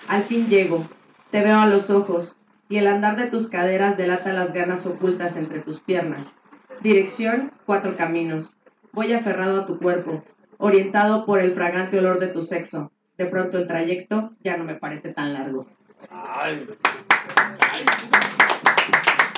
Al 0.09 0.23
fin 0.23 0.47
llego, 0.47 0.85
te 1.31 1.41
veo 1.41 1.59
a 1.59 1.65
los 1.65 1.89
ojos, 1.89 2.35
y 2.67 2.75
el 2.75 2.87
andar 2.87 3.15
de 3.15 3.27
tus 3.27 3.47
caderas 3.47 3.95
delata 3.95 4.33
las 4.33 4.51
ganas 4.51 4.85
ocultas 4.85 5.37
entre 5.37 5.61
tus 5.61 5.79
piernas. 5.79 6.35
Dirección, 6.81 7.53
cuatro 7.65 7.95
caminos. 7.95 8.53
Voy 8.91 9.13
aferrado 9.13 9.61
a 9.61 9.65
tu 9.65 9.79
cuerpo, 9.79 10.25
orientado 10.57 11.25
por 11.25 11.39
el 11.39 11.53
fragante 11.53 11.97
olor 11.99 12.19
de 12.19 12.27
tu 12.27 12.41
sexo. 12.41 12.91
De 13.17 13.27
pronto 13.27 13.57
el 13.57 13.67
trayecto 13.67 14.31
ya 14.43 14.57
no 14.57 14.65
me 14.65 14.75
parece 14.75 15.13
tan 15.13 15.31
largo. 15.31 15.65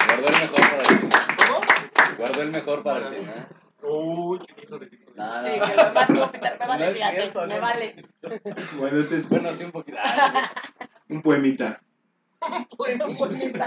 Guardó 0.07 0.27
el 0.27 0.39
mejor 0.41 0.61
para 0.69 0.85
final. 0.85 1.19
¿Cómo? 1.37 2.17
Guardó 2.17 2.41
el 2.41 2.51
mejor 2.51 2.83
para 2.83 3.07
el 3.09 3.15
final. 3.15 3.47
Uy, 3.83 4.39
qué 4.39 4.55
quiso 4.55 4.79
decir. 4.79 5.05
No, 5.15 5.41
Sí, 5.43 5.49
no. 5.59 5.65
que 5.65 5.75
lo 5.75 5.93
más 5.93 6.09
me 6.09 6.15
No 6.17 6.31
vale, 6.67 6.87
es 6.87 6.93
fíjate, 6.93 7.15
cierto, 7.21 7.47
me 7.47 7.55
no. 7.55 7.61
vale. 7.61 8.05
Bueno, 8.77 8.99
este 8.99 9.17
es 9.17 9.29
Bueno, 9.29 9.53
sí, 9.53 9.63
un 9.63 9.71
poquito. 9.71 9.97
Ah, 10.01 10.51
un 11.09 11.21
poemita. 11.21 11.81
Un 12.47 12.65
poquito. 13.17 13.65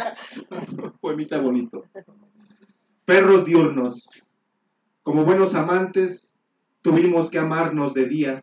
Un 0.50 0.92
poemita 1.00 1.38
bonito. 1.40 1.84
Perros 3.04 3.44
diurnos. 3.44 4.22
Como 5.02 5.24
buenos 5.24 5.56
amantes, 5.56 6.36
tuvimos 6.80 7.30
que 7.30 7.40
amarnos 7.40 7.94
de 7.94 8.04
día. 8.06 8.42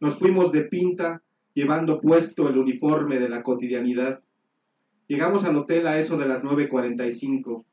Nos 0.00 0.18
fuimos 0.18 0.52
de 0.52 0.62
pinta, 0.62 1.20
llevando 1.54 2.00
puesto 2.00 2.48
el 2.48 2.58
uniforme 2.58 3.18
de 3.18 3.28
la 3.28 3.42
cotidianidad. 3.42 4.22
Llegamos 5.06 5.44
al 5.44 5.56
hotel 5.56 5.86
a 5.86 5.98
eso 5.98 6.16
de 6.16 6.26
las 6.26 6.44
9.45. 6.44 7.64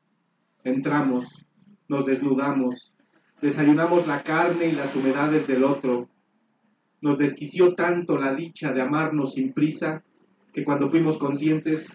Entramos, 0.63 1.47
nos 1.87 2.05
desnudamos, 2.05 2.93
desayunamos 3.41 4.07
la 4.07 4.23
carne 4.23 4.67
y 4.67 4.71
las 4.73 4.95
humedades 4.95 5.47
del 5.47 5.63
otro. 5.63 6.09
Nos 7.01 7.17
desquició 7.17 7.75
tanto 7.75 8.17
la 8.17 8.35
dicha 8.35 8.73
de 8.73 8.81
amarnos 8.81 9.33
sin 9.33 9.53
prisa 9.53 10.03
que 10.53 10.65
cuando 10.65 10.89
fuimos 10.89 11.17
conscientes, 11.17 11.93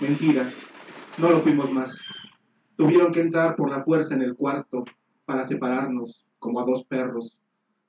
mentira, 0.00 0.50
no 1.18 1.30
lo 1.30 1.40
fuimos 1.40 1.70
más. 1.70 2.00
Tuvieron 2.76 3.12
que 3.12 3.20
entrar 3.20 3.56
por 3.56 3.70
la 3.70 3.82
fuerza 3.82 4.14
en 4.14 4.22
el 4.22 4.36
cuarto 4.36 4.84
para 5.26 5.46
separarnos 5.46 6.24
como 6.38 6.60
a 6.60 6.64
dos 6.64 6.84
perros, 6.84 7.36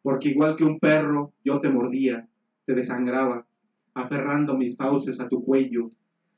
porque 0.01 0.29
igual 0.29 0.55
que 0.55 0.65
un 0.65 0.79
perro 0.79 1.31
yo 1.45 1.59
te 1.59 1.69
mordía, 1.69 2.27
te 2.69 2.75
desangraba, 2.75 3.47
aferrando 3.95 4.55
mis 4.55 4.77
fauces 4.77 5.19
a 5.19 5.27
tu 5.27 5.43
cuello, 5.43 5.89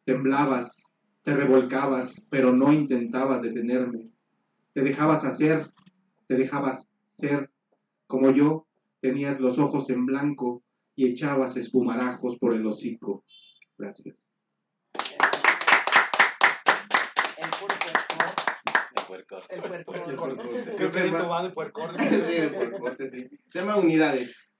temblabas, 0.06 0.94
te 1.24 1.36
revolcabas, 1.36 2.24
pero 2.30 2.54
no 2.54 2.72
intentabas 2.72 3.42
detenerme. 3.42 4.08
Te 4.74 4.82
dejabas 4.82 5.26
hacer, 5.26 5.70
te 6.30 6.36
dejabas 6.36 6.88
ser, 7.18 7.52
como 8.08 8.32
yo, 8.32 8.66
tenías 9.02 9.42
los 9.42 9.60
ojos 9.60 9.90
en 9.90 10.06
blanco 10.06 10.64
y 10.96 11.10
echabas 11.10 11.58
espumarajos 11.58 12.38
por 12.38 12.54
el 12.54 12.66
hocico. 12.66 13.26
Gracias. 13.78 14.16
El 17.36 17.50
puerco. 19.10 19.36
de 19.50 19.62
puerco. 19.62 20.06
El 20.08 20.16
puerco. 20.16 20.50
Creo 20.78 20.92
que 20.92 21.08
esto 21.08 21.28
va 21.28 21.44
de 21.44 21.50
puercorre. 21.50 21.98
Sí, 22.10 22.40
de 22.40 22.50
puercote, 22.52 23.10
sí. 23.10 23.30
Se 23.50 23.60
llama 23.60 23.76
unidades. 23.76 24.51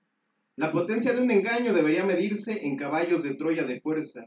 La 0.56 0.70
potencia 0.70 1.14
de 1.14 1.22
un 1.22 1.30
engaño 1.30 1.72
debería 1.72 2.04
medirse 2.04 2.66
en 2.66 2.76
caballos 2.76 3.22
de 3.22 3.34
Troya 3.34 3.64
de 3.64 3.80
fuerza. 3.80 4.26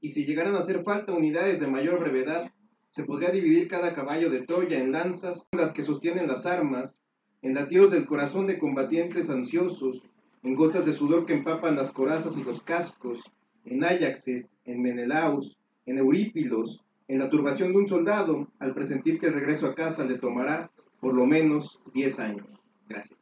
Y 0.00 0.08
si 0.08 0.26
llegaran 0.26 0.56
a 0.56 0.60
hacer 0.60 0.82
falta 0.82 1.12
unidades 1.12 1.60
de 1.60 1.68
mayor 1.68 2.00
brevedad, 2.00 2.50
se 2.90 3.04
podría 3.04 3.30
dividir 3.30 3.68
cada 3.68 3.94
caballo 3.94 4.30
de 4.30 4.40
Troya 4.40 4.80
en 4.80 4.90
lanzas, 4.90 5.46
las 5.52 5.70
que 5.70 5.84
sostienen 5.84 6.26
las 6.26 6.44
armas, 6.44 6.96
en 7.42 7.54
latidos 7.54 7.92
del 7.92 8.06
corazón 8.06 8.48
de 8.48 8.58
combatientes 8.58 9.30
ansiosos, 9.30 10.02
en 10.42 10.56
gotas 10.56 10.86
de 10.86 10.92
sudor 10.92 11.24
que 11.24 11.34
empapan 11.34 11.76
las 11.76 11.92
corazas 11.92 12.36
y 12.36 12.42
los 12.42 12.62
cascos, 12.62 13.20
en 13.64 13.84
Áyaxes, 13.84 14.56
en 14.64 14.82
Menelaus, 14.82 15.56
en 15.86 15.98
Eurípilos, 15.98 16.80
en 17.06 17.20
la 17.20 17.30
turbación 17.30 17.70
de 17.72 17.78
un 17.78 17.88
soldado, 17.88 18.48
al 18.58 18.74
presentir 18.74 19.20
que 19.20 19.26
el 19.26 19.34
regreso 19.34 19.68
a 19.68 19.76
casa 19.76 20.04
le 20.04 20.18
tomará 20.18 20.70
por 20.98 21.14
lo 21.14 21.26
menos 21.26 21.80
10 21.94 22.18
años. 22.18 22.46
Gracias. 22.88 23.19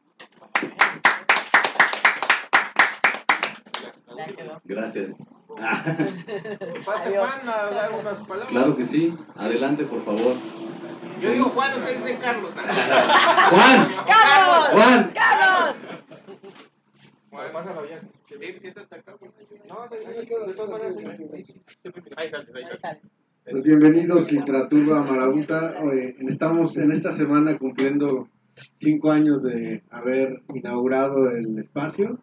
Ya 4.19 4.25
quedó. 4.25 4.61
Gracias. 4.65 5.15
Que 5.15 6.79
pase 6.85 7.09
Adiós. 7.09 7.25
Juan 7.25 7.49
a 7.49 7.69
dar 7.69 7.93
unas 7.93 8.19
palabras. 8.19 8.49
Claro 8.49 8.75
que 8.75 8.83
sí. 8.83 9.15
Adelante, 9.35 9.85
por 9.85 10.03
favor. 10.03 10.35
Yo 11.21 11.31
digo 11.31 11.45
Juan, 11.45 11.79
ustedes 11.79 12.03
dicen 12.03 12.19
Carlos. 12.19 12.51
Juan, 12.53 13.87
¡Carlos! 14.05 14.67
Juan. 14.73 15.11
¡Carlos! 15.13 15.75
Bueno, 17.31 17.53
pásalo 17.53 17.85
ya. 17.87 18.01
Sí, 18.25 18.35
siéntate 18.59 18.95
acá. 18.95 19.15
No, 19.69 19.87
de, 19.87 20.53
todas 20.53 20.69
maneras. 20.69 20.97
Ahí 22.17 22.27
ahí 22.27 22.29
sales. 22.29 23.11
Pues 23.49 24.31
Literatura 24.31 25.01
Marabunta. 25.01 25.75
Oye, 25.81 26.15
estamos 26.27 26.77
en 26.77 26.91
esta 26.91 27.13
semana 27.13 27.57
cumpliendo 27.57 28.27
cinco 28.79 29.11
años 29.11 29.43
de 29.43 29.81
haber 29.89 30.41
inaugurado 30.53 31.29
el 31.29 31.57
espacio 31.57 32.19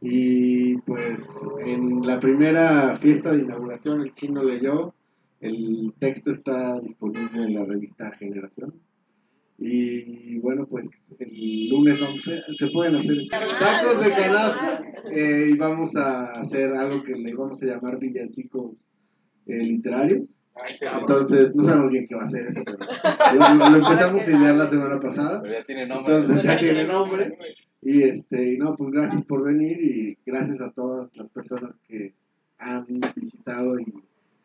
y 0.00 0.76
pues 0.78 1.20
en 1.64 2.06
la 2.06 2.20
primera 2.20 2.96
fiesta 2.98 3.32
de 3.32 3.42
inauguración 3.42 4.00
el 4.02 4.14
chino 4.14 4.42
leyó, 4.42 4.94
el 5.40 5.92
texto 5.98 6.30
está 6.30 6.78
disponible 6.80 7.42
en 7.44 7.54
la 7.54 7.64
revista 7.64 8.10
Generación 8.12 8.74
y 9.60 10.38
bueno 10.38 10.66
pues 10.66 11.04
el 11.18 11.68
lunes 11.68 12.00
vamos 12.00 12.20
a- 12.28 12.52
se 12.54 12.68
pueden 12.68 12.94
hacer 12.96 13.16
tacos 13.58 14.04
de 14.04 14.10
canasta 14.12 14.82
eh, 15.12 15.48
y 15.52 15.56
vamos 15.56 15.96
a 15.96 16.26
hacer 16.40 16.72
algo 16.74 17.02
que 17.02 17.12
le 17.16 17.34
vamos 17.34 17.60
a 17.62 17.66
llamar 17.66 17.98
villancicos 17.98 18.76
eh, 19.46 19.56
literarios 19.58 20.34
entonces, 21.02 21.54
no 21.54 21.62
sabemos 21.62 21.92
bien 21.92 22.06
qué 22.08 22.16
va 22.16 22.24
a 22.24 22.26
ser 22.26 22.44
eso, 22.48 22.60
pero 22.64 22.78
lo, 22.78 23.54
lo- 23.70 23.76
empezamos 23.76 24.26
a 24.26 24.30
idear 24.30 24.56
la 24.56 24.66
semana 24.66 24.98
pasada. 24.98 25.40
Pero 25.40 25.54
ya 25.54 25.62
tiene 25.64 25.86
nombre. 25.86 26.16
Entonces 26.16 26.42
ya 26.42 26.58
tiene 26.58 26.84
nombre. 26.84 27.38
Y 27.80 28.02
este, 28.02 28.54
y 28.54 28.58
no, 28.58 28.76
pues 28.76 28.90
gracias 28.90 29.24
por 29.24 29.44
venir 29.44 29.80
y 29.80 30.18
gracias 30.26 30.60
a 30.60 30.70
todas 30.70 31.14
las 31.16 31.28
personas 31.30 31.74
que 31.86 32.14
han 32.58 32.86
visitado 33.14 33.78
y 33.78 33.86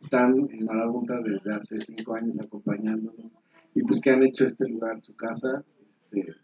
están 0.02 0.48
en 0.52 0.66
Marabunta 0.66 1.20
desde 1.22 1.54
hace 1.54 1.82
cinco 1.82 2.14
años 2.16 2.40
acompañándonos 2.40 3.32
y 3.76 3.82
pues 3.84 4.00
que 4.00 4.12
han 4.12 4.24
hecho 4.24 4.46
este 4.46 4.68
lugar 4.68 5.02
su 5.02 5.16
casa. 5.16 5.64
Este, 6.12 6.36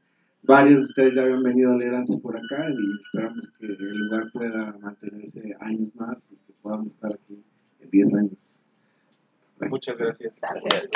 varios 0.43 0.79
de 0.79 0.85
ustedes 0.85 1.15
ya 1.15 1.21
habían 1.21 1.43
venido 1.43 1.71
a 1.71 1.77
leer 1.77 1.93
antes 1.93 2.19
por 2.19 2.35
acá 2.35 2.69
y 2.69 3.01
esperamos 3.03 3.49
que 3.59 3.65
el 3.65 3.97
lugar 3.97 4.31
pueda 4.33 4.75
mantenerse 4.81 5.55
años 5.59 5.93
más 5.95 6.27
y 6.31 6.35
que 6.35 6.53
podamos 6.61 6.87
estar 6.87 7.11
aquí 7.13 7.43
en 7.81 7.89
10 7.89 8.13
años. 8.15 8.37
Muchas 9.69 9.97
gracias. 9.97 10.33
Gracias. 10.41 10.89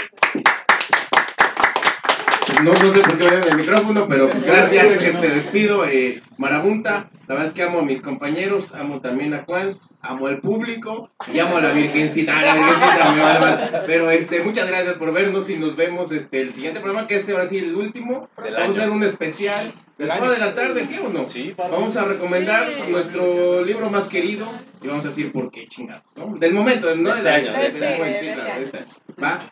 No, 2.63 2.71
no 2.71 2.93
sé 2.93 2.99
por 3.01 3.17
qué 3.17 3.29
me 3.29 3.49
el 3.49 3.57
micrófono, 3.57 4.07
pero 4.07 4.27
pues, 4.27 4.45
gracias, 4.45 5.03
que 5.03 5.11
te 5.11 5.29
despido. 5.29 5.85
Eh, 5.85 6.21
Marabunta, 6.37 7.09
la 7.27 7.35
verdad 7.35 7.45
es 7.47 7.53
que 7.53 7.63
amo 7.63 7.79
a 7.79 7.83
mis 7.83 8.01
compañeros, 8.01 8.73
amo 8.73 9.01
también 9.01 9.33
a 9.33 9.43
Juan, 9.43 9.79
amo 10.01 10.27
al 10.27 10.39
público 10.39 11.09
y 11.33 11.39
amo 11.39 11.57
a 11.57 11.61
la 11.61 11.71
Virgencita. 11.71 12.37
a 12.37 12.41
la 12.41 12.55
Virgencita 12.55 13.71
me. 13.71 13.81
Pero 13.85 14.11
este, 14.11 14.43
muchas 14.43 14.67
gracias 14.67 14.95
por 14.95 15.13
vernos 15.13 15.49
y 15.49 15.57
nos 15.57 15.75
vemos 15.75 16.11
este, 16.11 16.41
el 16.41 16.53
siguiente 16.53 16.79
programa, 16.79 17.07
que 17.07 17.15
es 17.15 17.29
ahora 17.29 17.47
sí 17.47 17.57
el 17.57 17.75
último. 17.75 18.29
Del 18.43 18.53
Vamos 18.53 18.77
a 18.77 18.81
hacer 18.81 18.89
un 18.89 19.03
especial. 19.03 19.73
Después 19.97 20.31
de 20.31 20.37
la 20.39 20.55
tarde, 20.55 20.87
¿qué 20.87 20.99
o 20.99 21.09
no? 21.09 21.27
Sí. 21.27 21.53
Vamos 21.55 21.95
a 21.95 22.05
recomendar 22.05 22.67
nuestro 22.89 23.63
libro 23.63 23.89
más 23.89 24.05
querido 24.05 24.47
y 24.81 24.87
vamos 24.87 25.05
a 25.05 25.09
decir 25.09 25.31
por 25.31 25.51
qué 25.51 25.67
chingados, 25.67 26.03
¿no? 26.15 26.35
Del 26.37 26.53
momento, 26.53 26.93
¿no? 26.95 27.11
De 27.11 27.17
este 27.17 27.29
año, 27.29 27.51
de 27.53 27.71
de 27.71 27.71
de 27.71 28.85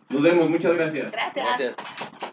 nos 0.09 0.21
vemos, 0.21 0.49
muchas 0.49 0.73
gracias. 0.73 1.11
Gracias. 1.11 1.45
Gracias. 1.45 2.30